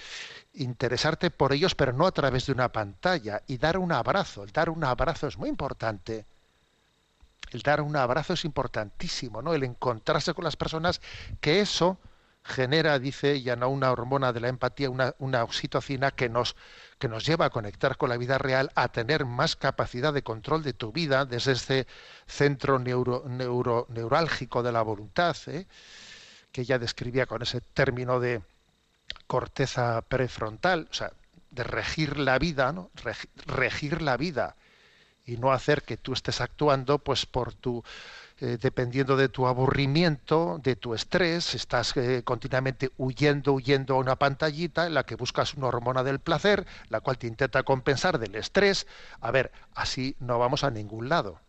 [0.54, 4.44] interesarte por ellos, pero no a través de una pantalla y dar un abrazo.
[4.44, 6.26] El dar un abrazo es muy importante.
[7.52, 9.54] El dar un abrazo es importantísimo, ¿no?
[9.54, 11.02] El encontrarse con las personas,
[11.42, 11.98] que eso
[12.44, 13.70] genera, dice ella, ¿no?
[13.70, 16.56] una hormona de la empatía, una, oxitocina que nos,
[16.98, 20.64] que nos lleva a conectar con la vida real, a tener más capacidad de control
[20.64, 21.88] de tu vida desde este
[22.28, 25.68] centro neuro, neuro, neurálgico de la voluntad, ¿eh?
[26.52, 28.42] que ella describía con ese término de
[29.28, 31.12] corteza prefrontal, o sea,
[31.52, 32.92] de regir la vida, ¿no?
[32.96, 34.56] Regi- regir la vida
[35.26, 37.84] y no hacer que tú estés actuando pues por tu
[38.42, 44.16] eh, dependiendo de tu aburrimiento, de tu estrés, estás eh, continuamente huyendo, huyendo a una
[44.16, 48.36] pantallita en la que buscas una hormona del placer, la cual te intenta compensar del
[48.36, 48.88] estrés.
[49.20, 51.42] A ver, así no vamos a ningún lado.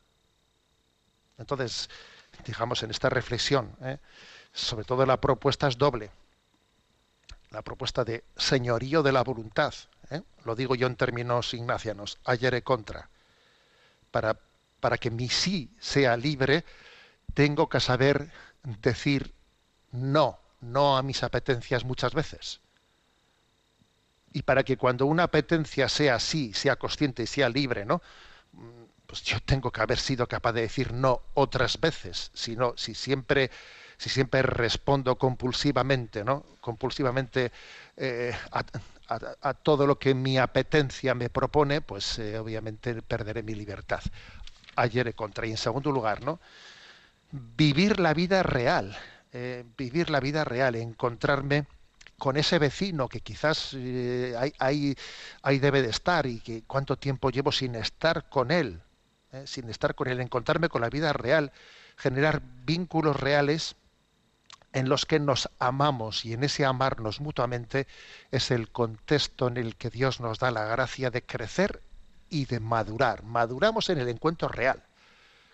[1.38, 1.88] Entonces,
[2.44, 3.98] digamos, en esta reflexión, ¿eh?
[4.52, 6.10] sobre todo la propuesta es doble.
[7.50, 9.74] La propuesta de señorío de la voluntad,
[10.44, 13.08] lo digo yo en términos ignacianos, ayer contra.
[14.10, 14.36] Para,
[14.80, 16.64] para que mi sí sea libre,
[17.34, 18.30] tengo que saber
[18.62, 19.34] decir
[19.92, 22.60] no, no a mis apetencias muchas veces.
[24.32, 28.00] Y para que cuando una apetencia sea sí, sea consciente y sea libre, ¿no?
[29.06, 32.30] Pues yo tengo que haber sido capaz de decir no otras veces.
[32.32, 33.50] Si si siempre,
[33.98, 36.44] si siempre respondo compulsivamente, ¿no?
[36.60, 37.50] Compulsivamente
[37.96, 38.32] eh,
[39.40, 44.00] a todo lo que mi apetencia me propone, pues eh, obviamente perderé mi libertad.
[44.80, 45.46] Ayer he contra.
[45.46, 46.40] Y en segundo lugar, ¿no?
[47.32, 48.96] vivir la vida real,
[49.32, 51.66] eh, vivir la vida real, encontrarme
[52.18, 54.96] con ese vecino que quizás eh, ahí,
[55.42, 58.80] ahí- debe de estar y que cuánto tiempo llevo sin estar con él,
[59.32, 61.52] eh, sin estar con él, encontrarme con la vida real,
[61.96, 63.76] generar vínculos reales
[64.72, 67.86] en los que nos amamos y en ese amarnos mutuamente
[68.30, 71.80] es el contexto en el que Dios nos da la gracia de crecer
[72.30, 73.22] y de madurar.
[73.24, 74.82] Maduramos en el encuentro real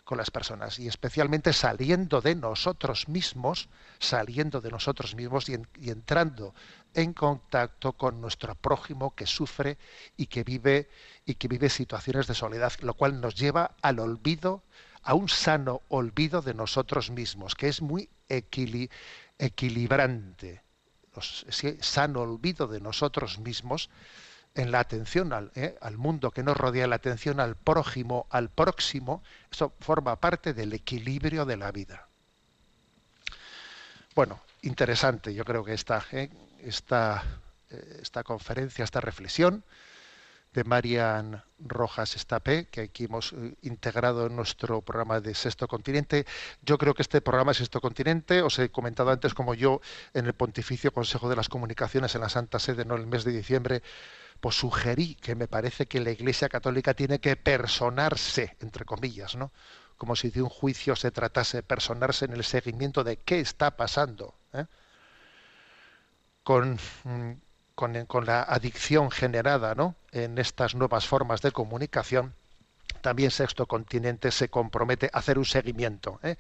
[0.05, 3.69] con las personas y especialmente saliendo de nosotros mismos,
[3.99, 6.55] saliendo de nosotros mismos y, en- y entrando
[6.95, 9.79] en contacto con nuestro prójimo que sufre
[10.17, 10.89] y que vive
[11.25, 14.63] y que vive situaciones de soledad, lo cual nos lleva al olvido,
[15.03, 18.91] a un sano olvido de nosotros mismos, que es muy equili-
[19.39, 20.63] equilibrante.
[21.49, 23.91] Ese sano olvido de nosotros mismos
[24.57, 28.49] en la atención al, eh, al mundo que nos rodea, la atención al prójimo, al
[28.49, 32.09] próximo, eso forma parte del equilibrio de la vida.
[34.15, 36.31] Bueno, interesante, yo creo que esta, eh,
[36.61, 37.23] esta,
[37.69, 39.63] eh, esta conferencia, esta reflexión
[40.55, 46.25] de Marian Rojas Estapé, que aquí hemos integrado en nuestro programa de Sexto Continente.
[46.63, 49.83] Yo creo que este programa Sexto Continente, os he comentado antes como yo
[50.15, 53.33] en el Pontificio Consejo de las Comunicaciones en la Santa Sede, no el mes de
[53.33, 53.83] diciembre,
[54.41, 59.53] pues sugerí que me parece que la Iglesia Católica tiene que personarse, entre comillas, ¿no?
[59.97, 64.35] Como si de un juicio se tratase, personarse en el seguimiento de qué está pasando
[64.53, 64.67] ¿eh?
[66.43, 67.33] con, mm,
[67.75, 69.97] con, con la adicción generada ¿no?
[70.13, 72.35] en estas nuevas formas de comunicación.
[73.01, 76.37] También Sexto Continente se compromete a hacer un seguimiento, ¿eh?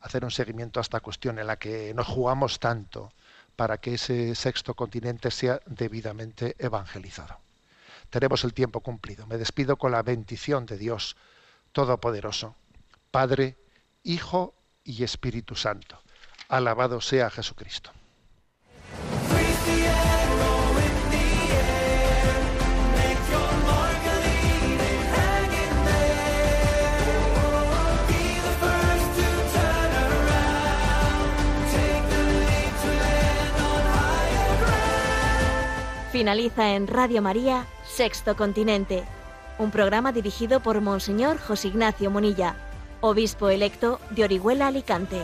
[0.00, 3.12] hacer un seguimiento a esta cuestión en la que nos jugamos tanto
[3.58, 7.40] para que ese sexto continente sea debidamente evangelizado.
[8.08, 9.26] Tenemos el tiempo cumplido.
[9.26, 11.16] Me despido con la bendición de Dios
[11.72, 12.54] Todopoderoso,
[13.10, 13.56] Padre,
[14.04, 14.54] Hijo
[14.84, 16.00] y Espíritu Santo.
[16.48, 17.90] Alabado sea Jesucristo.
[36.18, 39.04] Finaliza en Radio María, Sexto Continente,
[39.56, 42.56] un programa dirigido por Monseñor José Ignacio Munilla,
[43.00, 45.22] obispo electo de Orihuela Alicante.